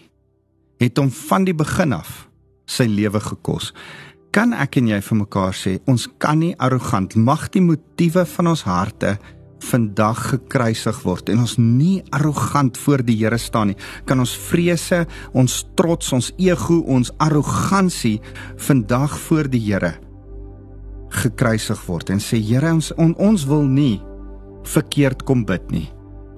het 0.79 0.97
hom 0.97 1.09
van 1.11 1.45
die 1.47 1.55
begin 1.57 1.93
af 1.97 2.29
sy 2.69 2.87
lewe 2.87 3.19
gekos. 3.23 3.73
Kan 4.33 4.53
ek 4.53 4.77
en 4.79 4.91
jy 4.93 5.01
vir 5.03 5.19
mekaar 5.23 5.57
sê 5.57 5.79
ons 5.89 6.05
kan 6.21 6.39
nie 6.39 6.53
arrogant 6.61 7.17
mag 7.17 7.49
die 7.53 7.63
motiewe 7.65 8.25
van 8.37 8.53
ons 8.53 8.65
harte 8.69 9.17
vandag 9.69 10.21
gekruisig 10.29 11.01
word 11.03 11.31
en 11.33 11.41
ons 11.43 11.57
nie 11.59 11.99
arrogant 12.15 12.77
voor 12.79 13.03
die 13.03 13.17
Here 13.19 13.37
staan 13.37 13.73
nie. 13.73 13.79
Kan 14.07 14.23
ons 14.23 14.37
vrese, 14.49 15.03
ons 15.35 15.63
trots, 15.75 16.13
ons 16.15 16.31
ego, 16.39 16.79
ons 16.87 17.11
arrogansie 17.19 18.19
vandag 18.69 19.17
voor 19.27 19.51
die 19.51 19.65
Here 19.65 19.97
gekruisig 21.09 21.79
word 21.87 22.11
en 22.13 22.21
sê 22.21 22.39
Here 22.41 22.69
ons 22.73 22.91
on, 22.97 23.15
ons 23.17 23.45
wil 23.49 23.65
nie 23.65 23.99
verkeerd 24.69 25.23
kom 25.27 25.45
bid 25.47 25.71
nie. 25.73 25.87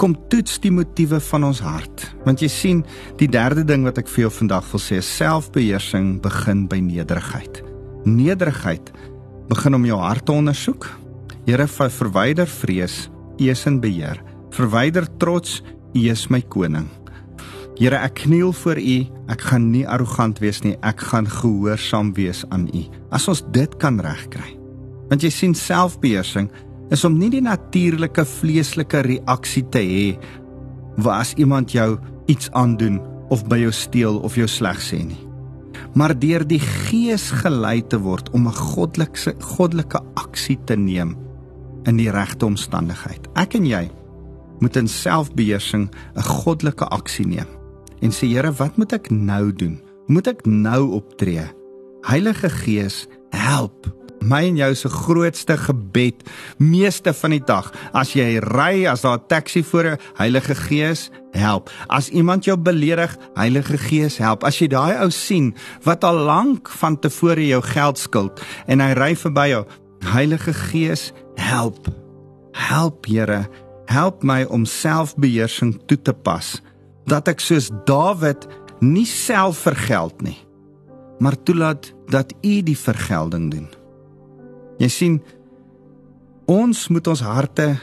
Kom 0.02 0.16
toets 0.32 0.58
die 0.64 0.72
motiewe 0.74 1.20
van 1.22 1.46
ons 1.52 1.62
hart. 1.62 2.08
Want 2.26 2.42
jy 2.42 2.50
sien, 2.50 2.80
die 3.20 3.30
derde 3.30 3.66
ding 3.68 3.84
wat 3.86 4.00
ek 4.02 4.10
vir 4.10 4.26
jou 4.26 4.32
vandag 4.40 4.66
wil 4.72 4.82
sê 4.82 5.02
selfbeheersing 5.06 6.16
begin 6.24 6.66
by 6.72 6.80
nederigheid. 6.82 7.62
Nederigheid 8.08 8.90
begin 9.52 9.78
om 9.78 9.86
jou 9.86 10.00
hart 10.02 10.26
te 10.26 10.34
ondersoek. 10.34 10.88
Here, 11.46 11.68
verwyder 11.68 12.50
vrees, 12.50 13.10
U 13.42 13.50
is 13.50 13.66
in 13.66 13.80
beheer. 13.82 14.20
Verwyder 14.54 15.08
trots, 15.22 15.62
U 15.94 16.08
is 16.10 16.28
my 16.30 16.42
koning. 16.42 16.90
Here, 17.78 17.98
ek 17.98 18.24
kniel 18.26 18.54
voor 18.54 18.78
U. 18.78 18.98
Ek 19.34 19.46
gaan 19.50 19.72
nie 19.74 19.86
arrogant 19.90 20.42
wees 20.44 20.62
nie. 20.66 20.76
Ek 20.86 21.02
gaan 21.12 21.30
gehoorsaam 21.30 22.12
wees 22.18 22.44
aan 22.54 22.68
U. 22.70 22.84
As 23.14 23.28
ons 23.32 23.42
dit 23.54 23.78
kan 23.82 23.98
regkry, 24.02 24.61
Want 25.12 25.26
jy 25.26 25.32
sien 25.36 25.56
selfbeheersing 25.58 26.48
is 26.92 27.04
om 27.08 27.18
nie 27.20 27.30
die 27.32 27.44
natuurlike 27.44 28.24
vleeslike 28.28 29.04
reaksie 29.08 29.64
te 29.72 29.84
hê 29.84 30.06
waar 31.04 31.22
as 31.24 31.34
iemand 31.40 31.72
jou 31.76 31.98
iets 32.32 32.52
aandoen 32.58 33.00
of 33.32 33.46
by 33.52 33.62
jou 33.62 33.72
steel 33.76 34.20
of 34.28 34.36
jou 34.40 34.48
sleg 34.48 34.80
sê 34.84 35.02
nie. 35.04 35.20
Maar 35.96 36.14
deur 36.20 36.44
die 36.48 36.60
Gees 36.64 37.30
gelei 37.42 37.82
te 37.84 38.00
word 38.00 38.30
om 38.36 38.48
'n 38.48 38.56
goddelike 38.56 39.36
goddelike 39.40 40.00
aksie 40.16 40.60
te 40.66 40.76
neem 40.76 41.16
in 41.86 41.98
die 41.98 42.12
regte 42.12 42.46
omstandigheid. 42.46 43.28
Ek 43.36 43.56
en 43.56 43.66
jy 43.66 43.90
moet 44.60 44.76
in 44.76 44.88
selfbeheersing 44.88 45.90
'n 46.16 46.24
goddelike 46.24 46.86
aksie 46.86 47.28
neem 47.28 47.48
en 48.02 48.12
sê 48.12 48.28
Here, 48.28 48.52
wat 48.52 48.78
moet 48.78 48.94
ek 48.94 49.12
nou 49.12 49.52
doen? 49.52 49.80
Moet 50.08 50.28
ek 50.28 50.46
nou 50.46 50.92
optree? 50.92 51.46
Heilige 52.02 52.50
Gees, 52.50 53.08
help 53.30 54.01
my 54.22 54.44
en 54.48 54.58
jou 54.60 54.70
se 54.76 54.90
grootste 54.90 55.58
gebed 55.58 56.24
meeste 56.58 57.14
van 57.14 57.36
die 57.36 57.44
dag. 57.46 57.72
As 57.94 58.14
jy 58.14 58.40
ry, 58.44 58.86
as 58.88 59.02
daar 59.02 59.18
'n 59.18 59.28
taxi 59.28 59.64
voor 59.64 59.84
jou, 59.84 59.98
Heilige 60.18 60.56
Gees, 60.56 61.10
help. 61.32 61.70
As 61.88 62.10
iemand 62.10 62.46
jou 62.46 62.58
beledig, 62.58 63.18
Heilige 63.34 63.78
Gees, 63.78 64.18
help. 64.18 64.44
As 64.44 64.60
jy 64.60 64.68
daai 64.68 64.98
ou 65.02 65.10
sien 65.10 65.56
wat 65.84 66.04
al 66.04 66.16
lank 66.16 66.70
van 66.70 67.00
tevore 67.00 67.48
jou 67.48 67.62
geld 67.62 67.98
skuld 67.98 68.42
en 68.68 68.80
hy 68.80 68.94
ry 68.94 69.16
verby 69.16 69.50
jou, 69.50 69.66
Heilige 70.00 70.54
Gees, 70.54 71.12
help. 71.36 71.88
Help, 72.52 73.06
Here, 73.06 73.48
help 73.86 74.24
my 74.24 74.44
om 74.44 74.66
selfbeheersing 74.66 75.80
toe 75.88 76.02
te 76.02 76.14
pas 76.14 76.62
dat 77.06 77.28
ek 77.28 77.40
soos 77.40 77.70
Dawid 77.86 78.48
nie 78.82 79.06
self 79.06 79.58
vergeld 79.58 80.22
nie, 80.22 80.38
maar 81.20 81.44
toelaat 81.44 81.94
dat 82.10 82.34
U 82.42 82.62
die 82.62 82.78
vergelding 82.78 83.52
doen. 83.52 83.81
Jy 84.82 84.90
sien 84.90 85.22
ons 86.50 86.88
moet 86.90 87.08
ons 87.08 87.22
harte 87.22 87.76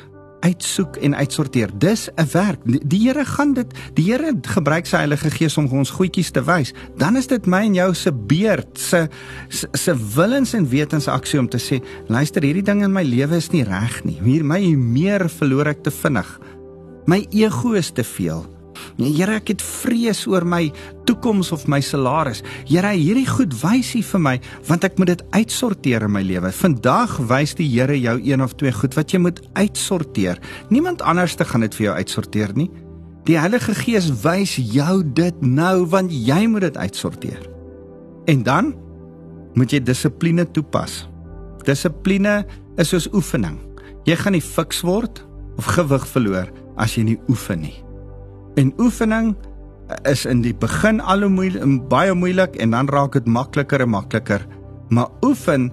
uitsoek 0.43 0.99
en 1.03 1.17
uitsorteer. 1.19 1.71
Dis 1.79 2.09
'n 2.15 2.27
werk. 2.33 2.61
Die 2.65 3.09
Here 3.09 3.25
gaan 3.25 3.55
dit, 3.55 3.67
die 3.95 4.05
Here 4.05 4.35
gebruik 4.43 4.87
sy 4.87 4.97
Heilige 4.97 5.31
Gees 5.31 5.57
om 5.57 5.67
ons 5.67 5.91
goedjies 5.91 6.31
te 6.31 6.45
wys. 6.45 6.73
Dan 6.97 7.17
is 7.17 7.27
dit 7.27 7.47
my 7.47 7.65
en 7.65 7.75
jou 7.75 7.95
se 7.95 8.13
beurt, 8.13 8.79
se 8.79 9.09
se 9.49 9.97
willens 10.15 10.55
en 10.55 10.69
wetens 10.69 11.09
aksie 11.09 11.39
om 11.39 11.49
te 11.49 11.59
sê, 11.59 11.83
luister, 12.09 12.43
hierdie 12.43 12.63
ding 12.63 12.83
in 12.83 12.93
my 12.93 13.03
lewe 13.03 13.37
is 13.37 13.51
nie 13.51 13.65
reg 13.65 14.05
nie. 14.05 14.21
Hier 14.23 14.45
my 14.45 14.61
meer 14.77 15.29
verloor 15.29 15.67
ek 15.67 15.83
te 15.83 15.91
vinnig. 15.91 16.41
My 17.07 17.27
ego 17.31 17.73
is 17.73 17.91
te 17.91 18.05
veel. 18.05 18.58
Nee, 18.99 19.13
Here, 19.17 19.39
ek 19.41 19.53
het 19.55 19.63
vrees 19.65 20.25
oor 20.27 20.47
my 20.47 20.69
toekoms 21.09 21.53
of 21.53 21.67
my 21.71 21.81
salaris. 21.85 22.43
Here, 22.69 22.93
hierdie 22.95 23.27
goed 23.29 23.55
wys 23.63 23.95
U 23.99 24.03
vir 24.13 24.25
my 24.25 24.35
want 24.69 24.85
ek 24.85 24.99
moet 24.99 25.13
dit 25.15 25.25
uitsorteer 25.37 26.07
in 26.09 26.15
my 26.15 26.25
lewe. 26.27 26.53
Vandag 26.53 27.19
wys 27.31 27.55
die 27.59 27.69
Here 27.69 27.97
jou 27.99 28.17
een 28.23 28.43
of 28.45 28.57
twee 28.59 28.73
goed 28.73 28.97
wat 28.99 29.15
jy 29.15 29.23
moet 29.23 29.41
uitsorteer. 29.59 30.41
Niemand 30.71 31.03
anders 31.03 31.37
te 31.39 31.47
gaan 31.49 31.67
dit 31.67 31.75
vir 31.79 31.91
jou 31.91 31.97
uitsorteer 31.99 32.55
nie. 32.57 32.71
Die 33.29 33.37
Heilige 33.37 33.75
Gees 33.77 34.09
wys 34.23 34.57
jou 34.57 35.03
dit 35.05 35.43
nou 35.45 35.87
want 35.93 36.13
jy 36.13 36.47
moet 36.49 36.69
dit 36.69 36.77
uitsorteer. 36.81 37.43
En 38.29 38.43
dan 38.45 38.75
moet 39.57 39.73
jy 39.73 39.81
dissipline 39.85 40.47
toepas. 40.53 41.07
Dissipline 41.67 42.43
is 42.81 42.93
soos 42.93 43.09
oefening. 43.13 43.59
Jy 44.09 44.17
gaan 44.17 44.37
nie 44.37 44.45
fiks 44.45 44.81
word 44.87 45.21
of 45.59 45.69
gewig 45.77 46.07
verloor 46.09 46.49
as 46.81 46.95
jy 46.97 47.05
nie 47.11 47.19
oefen 47.29 47.67
nie. 47.67 47.77
En 48.59 48.73
oefening 48.83 49.37
is 50.09 50.25
in 50.29 50.43
die 50.43 50.55
begin 50.55 50.99
al 51.01 51.23
hoe 51.25 51.33
moeilik, 51.33 51.65
baie 51.91 52.15
moeilik 52.15 52.57
en 52.61 52.75
dan 52.75 52.89
raak 52.91 53.15
dit 53.17 53.29
makliker 53.31 53.85
en 53.85 53.93
makliker. 53.95 54.45
Maar 54.91 55.13
oefen 55.25 55.71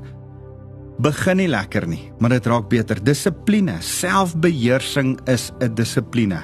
begin 1.04 1.42
nie 1.42 1.50
lekker 1.52 1.88
nie, 1.90 2.12
maar 2.20 2.36
dit 2.36 2.46
raak 2.48 2.70
beter. 2.72 3.02
Dissipline, 3.04 3.80
selfbeheersing 3.82 5.18
is 5.28 5.52
'n 5.60 5.74
dissipline. 5.76 6.40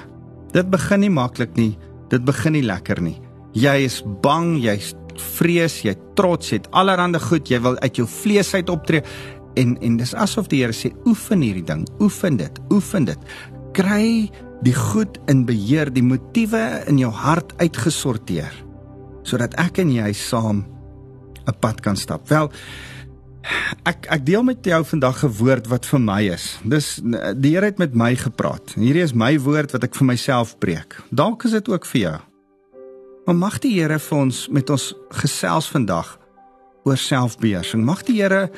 Dit 0.52 0.70
begin 0.70 1.00
nie 1.00 1.10
maklik 1.10 1.56
nie, 1.56 1.78
dit 2.08 2.24
begin 2.24 2.52
nie 2.52 2.66
lekker 2.66 3.00
nie. 3.00 3.20
Jy 3.52 3.84
is 3.84 4.02
bang, 4.22 4.58
jy's 4.58 4.94
vrees, 5.16 5.82
jy 5.82 5.94
trots, 6.14 6.50
jy 6.50 6.56
het 6.56 6.68
allerlei 6.70 7.18
goed, 7.18 7.48
jy 7.48 7.60
wil 7.60 7.78
uit 7.78 7.96
jou 7.96 8.06
vlees 8.06 8.54
uit 8.54 8.68
optree 8.68 9.02
en 9.56 9.76
en 9.80 9.96
dis 9.96 10.14
asof 10.14 10.48
die 10.48 10.62
Here 10.62 10.72
sê 10.72 10.92
oefen 11.06 11.40
hierdie 11.40 11.64
ding, 11.64 11.86
oefen 12.00 12.36
dit, 12.36 12.60
oefen 12.70 13.04
dit. 13.04 13.18
Kry 13.72 14.30
die 14.62 14.74
goed 14.74 15.18
in 15.30 15.44
beheer, 15.46 15.90
die 15.90 16.04
motiewe 16.04 16.82
in 16.90 17.00
jou 17.02 17.10
hart 17.10 17.54
uitgesorteer 17.60 18.52
sodat 19.22 19.54
ek 19.62 19.78
en 19.78 19.90
jy 19.94 20.12
saam 20.12 20.64
'n 21.46 21.54
pad 21.60 21.80
kan 21.80 21.96
stap. 21.96 22.28
Wel 22.28 22.50
ek 23.86 24.06
ek 24.10 24.26
deel 24.26 24.42
met 24.42 24.64
jou 24.64 24.84
vandag 24.84 25.24
'n 25.24 25.34
woord 25.38 25.66
wat 25.66 25.86
vir 25.86 26.00
my 26.00 26.22
is. 26.30 26.58
Dis 26.64 27.00
die 27.36 27.54
Here 27.54 27.66
het 27.66 27.78
met 27.78 27.94
my 27.94 28.14
gepraat. 28.16 28.74
Hierdie 28.74 29.02
is 29.02 29.14
my 29.14 29.38
woord 29.38 29.72
wat 29.72 29.84
ek 29.84 29.94
vir 29.94 30.06
myself 30.06 30.58
preek. 30.58 31.00
Dalk 31.10 31.44
is 31.44 31.50
dit 31.50 31.68
ook 31.68 31.86
vir 31.86 32.00
jou. 32.00 32.18
Maar 33.26 33.34
mag 33.34 33.58
die 33.58 33.80
Here 33.80 33.98
vir 33.98 34.18
ons 34.18 34.48
met 34.48 34.70
ons 34.70 34.94
gesels 35.10 35.68
vandag 35.68 36.18
oor 36.84 36.98
selfbeheersing. 36.98 37.84
Mag 37.84 38.02
die 38.06 38.20
Here 38.20 38.50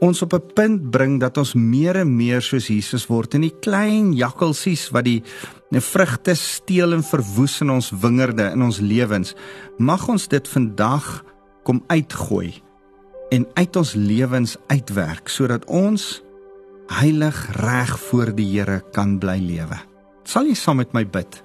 ons 0.00 0.22
op 0.22 0.34
'n 0.34 0.52
punt 0.54 0.90
bring 0.90 1.20
dat 1.20 1.38
ons 1.38 1.54
meer 1.54 1.96
en 1.96 2.16
meer 2.16 2.42
soos 2.42 2.66
Jesus 2.68 3.06
word 3.06 3.34
en 3.34 3.40
die 3.40 3.54
klein 3.60 4.12
jakkalsies 4.12 4.90
wat 4.90 5.04
die 5.04 5.22
vrugte 5.72 6.34
steel 6.34 6.92
en 6.92 7.02
verwoes 7.02 7.60
in 7.60 7.70
ons 7.70 7.90
wingerde 7.90 8.50
in 8.52 8.62
ons 8.62 8.80
lewens. 8.80 9.34
Mag 9.78 10.08
ons 10.08 10.28
dit 10.28 10.48
vandag 10.48 11.24
kom 11.62 11.82
uitgooi 11.86 12.62
en 13.30 13.46
uit 13.54 13.76
ons 13.76 13.94
lewens 13.94 14.56
uitwerk 14.66 15.28
sodat 15.28 15.64
ons 15.64 16.22
heilig 16.88 17.36
reg 17.60 17.98
voor 17.98 18.32
die 18.34 18.48
Here 18.56 18.82
kan 18.92 19.18
bly 19.18 19.38
lewe. 19.38 19.76
Sal 20.24 20.48
jy 20.48 20.54
saam 20.54 20.76
met 20.76 20.92
my 20.92 21.04
bid 21.04 21.42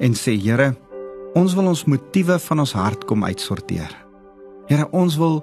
en 0.00 0.14
sê 0.14 0.36
Here, 0.38 0.76
ons 1.34 1.54
wil 1.54 1.66
ons 1.66 1.84
motiewe 1.84 2.38
van 2.38 2.58
ons 2.58 2.72
hart 2.72 3.04
kom 3.04 3.24
uitsorteer. 3.24 4.09
Here, 4.70 4.86
ons 4.94 5.16
wil 5.18 5.40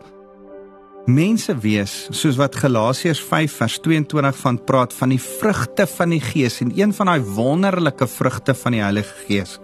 mense 1.11 1.51
wees 1.59 1.93
soos 2.15 2.37
wat 2.39 2.55
Galasiërs 2.55 3.19
5 3.27 3.57
vers 3.59 3.73
22 3.83 4.37
van 4.39 4.59
praat 4.69 4.95
van 4.95 5.11
die 5.11 5.19
vrugte 5.19 5.83
van 5.97 6.13
die 6.15 6.21
Gees 6.23 6.61
en 6.63 6.71
een 6.71 6.93
van 6.95 7.11
daai 7.11 7.25
wonderlike 7.35 8.07
vrugte 8.07 8.55
van 8.55 8.77
die 8.77 8.81
Heilige 8.85 9.25
Gees 9.25 9.57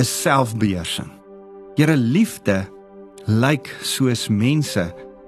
is 0.00 0.14
selfbeheersing. 0.22 1.10
Here, 1.76 1.92
liefde 1.96 2.62
lyk 3.28 3.68
soos 3.84 4.30
mense 4.32 4.86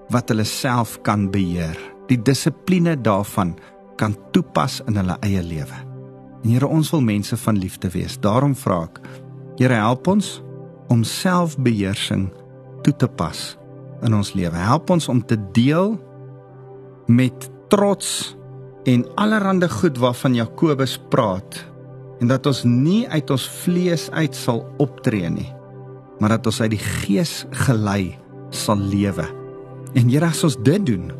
wat 0.08 0.32
hulle 0.32 0.48
self 0.48 0.96
kan 1.04 1.28
beheer. 1.28 1.76
Die 2.08 2.20
dissipline 2.24 2.96
daarvan 2.96 3.52
kan 4.00 4.16
toepas 4.32 4.80
in 4.88 4.96
hulle 4.96 5.20
eie 5.28 5.44
lewe. 5.44 5.84
Here, 6.46 6.64
ons 6.64 6.88
wil 6.96 7.04
mense 7.04 7.36
van 7.44 7.60
liefde 7.60 7.92
wees. 7.92 8.16
Daarom 8.16 8.56
vra 8.56 8.86
ek, 8.88 9.02
Here, 9.60 9.76
help 9.76 10.08
ons 10.08 10.38
om 10.88 11.04
selfbeheersing 11.04 12.30
toe 12.88 12.96
te 13.04 13.08
pas 13.20 13.38
in 14.06 14.14
ons 14.16 14.32
lewe. 14.38 14.56
Help 14.56 14.90
ons 14.94 15.08
om 15.12 15.20
te 15.20 15.36
deel 15.56 15.96
met 17.10 17.48
trots 17.72 18.34
en 18.88 19.04
allerlei 19.20 19.68
goed 19.68 19.98
waarvan 20.00 20.36
Jakobus 20.38 20.96
praat 21.12 21.60
en 22.22 22.30
dat 22.30 22.46
ons 22.48 22.64
nie 22.64 23.04
uit 23.08 23.30
ons 23.30 23.44
vlees 23.62 24.08
uit 24.10 24.34
sal 24.34 24.64
optree 24.82 25.28
nie, 25.30 25.50
maar 26.18 26.34
dat 26.34 26.48
ons 26.50 26.60
uit 26.64 26.72
die 26.74 26.82
gees 26.82 27.44
gelei 27.66 28.16
sal 28.50 28.80
lewe. 28.80 29.26
En 29.94 30.08
Here, 30.08 30.26
as 30.26 30.42
ons 30.44 30.56
dit 30.64 30.82
doen, 30.82 31.12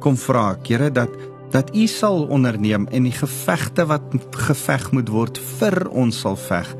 kom 0.00 0.14
vra 0.20 0.52
ek, 0.54 0.68
Here, 0.70 0.90
dat 0.90 1.10
dat 1.54 1.70
U 1.78 1.86
sal 1.86 2.24
onderneem 2.34 2.88
en 2.90 3.04
die 3.06 3.14
gevegte 3.14 3.86
wat 3.86 4.12
geveg 4.48 4.90
moet 4.92 5.08
word 5.14 5.38
vir 5.38 5.86
ons 5.94 6.18
sal 6.26 6.34
veg 6.36 6.72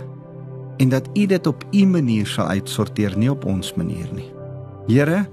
en 0.76 0.88
dat 0.92 1.08
U 1.14 1.26
dit 1.26 1.46
op 1.46 1.64
U 1.72 1.86
manier 1.86 2.26
sal 2.26 2.46
uitsorteer, 2.46 3.16
nie 3.18 3.30
op 3.30 3.44
ons 3.44 3.74
manier 3.74 4.08
nie. 4.14 4.28
Here, 4.86 5.24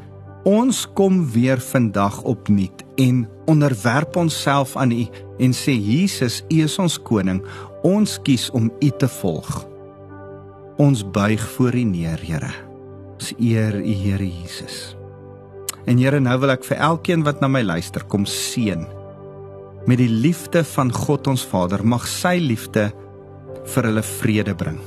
ons 0.48 0.84
kom 0.96 1.22
weer 1.32 1.62
vandag 1.62 2.22
opnuut 2.28 2.84
en 3.00 3.28
onderwerp 3.46 4.16
onsself 4.16 4.76
aan 4.78 4.92
U 4.92 5.06
en 5.40 5.54
sê 5.56 5.76
Jesus, 5.76 6.42
U 6.50 6.64
is 6.64 6.80
ons 6.80 6.98
koning. 7.02 7.44
Ons 7.84 8.18
kies 8.24 8.50
om 8.56 8.72
U 8.80 8.90
te 8.98 9.08
volg. 9.20 9.66
Ons 10.82 11.04
buig 11.04 11.44
voor 11.56 11.76
U 11.76 11.84
neer, 11.84 12.20
Here. 12.24 12.52
Ons 13.14 13.34
eer 13.38 13.76
U, 13.80 13.94
Here 13.94 14.28
Jesus. 14.28 14.96
En 15.86 16.00
Here, 16.00 16.20
nou 16.20 16.40
wil 16.40 16.56
ek 16.56 16.68
vir 16.68 16.80
elkeen 16.80 17.28
wat 17.28 17.44
na 17.44 17.52
my 17.52 17.64
luister, 17.64 18.06
kom 18.08 18.26
seën 18.26 18.88
met 19.84 20.00
die 20.00 20.08
liefde 20.08 20.64
van 20.64 20.94
God 20.96 21.28
ons 21.28 21.44
Vader. 21.44 21.84
Mag 21.84 22.08
sy 22.08 22.38
liefde 22.40 22.88
vir 23.76 23.90
hulle 23.90 24.04
vrede 24.04 24.56
bring. 24.56 24.80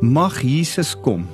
Mag 0.00 0.40
Jesus 0.40 0.94
kom 0.96 1.26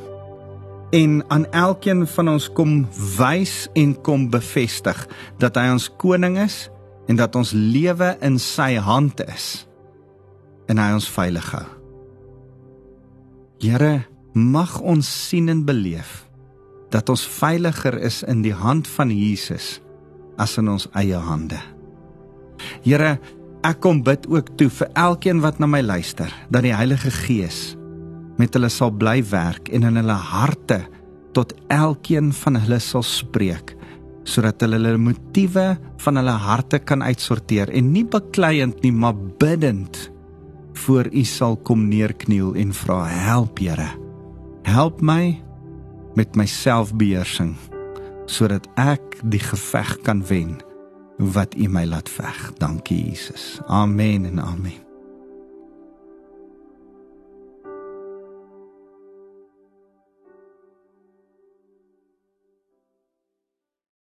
en 0.91 1.25
aan 1.31 1.45
elkeen 1.55 2.07
van 2.07 2.29
ons 2.29 2.49
kom 2.51 2.81
wys 3.15 3.69
en 3.79 3.93
kom 4.03 4.27
bevestig 4.31 5.05
dat 5.39 5.55
hy 5.55 5.69
ons 5.71 5.87
koning 6.03 6.35
is 6.43 6.67
en 7.07 7.15
dat 7.19 7.39
ons 7.39 7.53
lewe 7.55 8.17
in 8.27 8.41
sy 8.43 8.75
hand 8.83 9.23
is 9.23 9.69
en 10.67 10.83
hy 10.83 10.89
ons 10.99 11.07
veilig 11.15 11.47
hou. 11.55 11.63
Here, 13.63 14.03
mag 14.35 14.81
ons 14.83 15.07
sien 15.07 15.47
en 15.49 15.63
beleef 15.63 16.27
dat 16.91 17.07
ons 17.07 17.23
veiliger 17.39 17.95
is 18.03 18.25
in 18.27 18.43
die 18.43 18.55
hand 18.55 18.91
van 18.99 19.15
Jesus 19.15 19.77
as 20.43 20.59
in 20.59 20.75
ons 20.75 20.91
eie 20.99 21.23
hande. 21.23 21.63
Here, 22.83 23.15
ek 23.63 23.79
kom 23.87 24.03
bid 24.03 24.27
ook 24.27 24.57
toe 24.59 24.73
vir 24.75 24.91
elkeen 24.99 25.39
wat 25.47 25.63
na 25.63 25.71
my 25.71 25.87
luister 25.87 26.35
dat 26.51 26.67
die 26.67 26.75
Heilige 26.75 27.15
Gees 27.15 27.76
met 28.41 28.55
hulle 28.55 28.71
sal 28.73 28.93
bly 28.93 29.21
werk 29.31 29.71
en 29.75 29.87
in 29.89 30.01
hulle 30.01 30.19
harte 30.33 30.83
tot 31.37 31.55
elkeen 31.73 32.33
van 32.33 32.61
hulle 32.61 32.81
sal 32.81 33.05
spreek 33.07 33.75
sodat 34.27 34.63
hulle 34.65 34.81
hulle 34.81 34.99
motiewe 34.99 35.67
van 36.03 36.19
hulle 36.21 36.35
harte 36.47 36.81
kan 36.83 37.05
uitsorteer 37.07 37.71
en 37.71 37.93
nie 37.95 38.05
bekleiend 38.05 38.83
nie 38.85 38.93
maar 38.93 39.17
bidend 39.41 40.11
voor 40.87 41.09
u 41.13 41.25
sal 41.25 41.57
kom 41.57 41.89
neerkniel 41.89 42.55
en 42.55 42.75
vra 42.75 43.05
help 43.07 43.59
Here. 43.59 43.89
Help 44.63 45.01
my 45.01 45.43
met 46.15 46.37
my 46.37 46.47
selfbeheersing 46.47 47.55
sodat 48.27 48.67
ek 48.77 49.21
die 49.23 49.41
geveg 49.41 49.97
kan 50.03 50.25
wen 50.27 50.57
wat 51.19 51.55
u 51.57 51.69
my 51.69 51.87
laat 51.87 52.11
veg. 52.11 52.51
Dankie 52.59 53.07
Jesus. 53.09 53.61
Amen 53.67 54.27
en 54.27 54.43
amen 54.43 54.86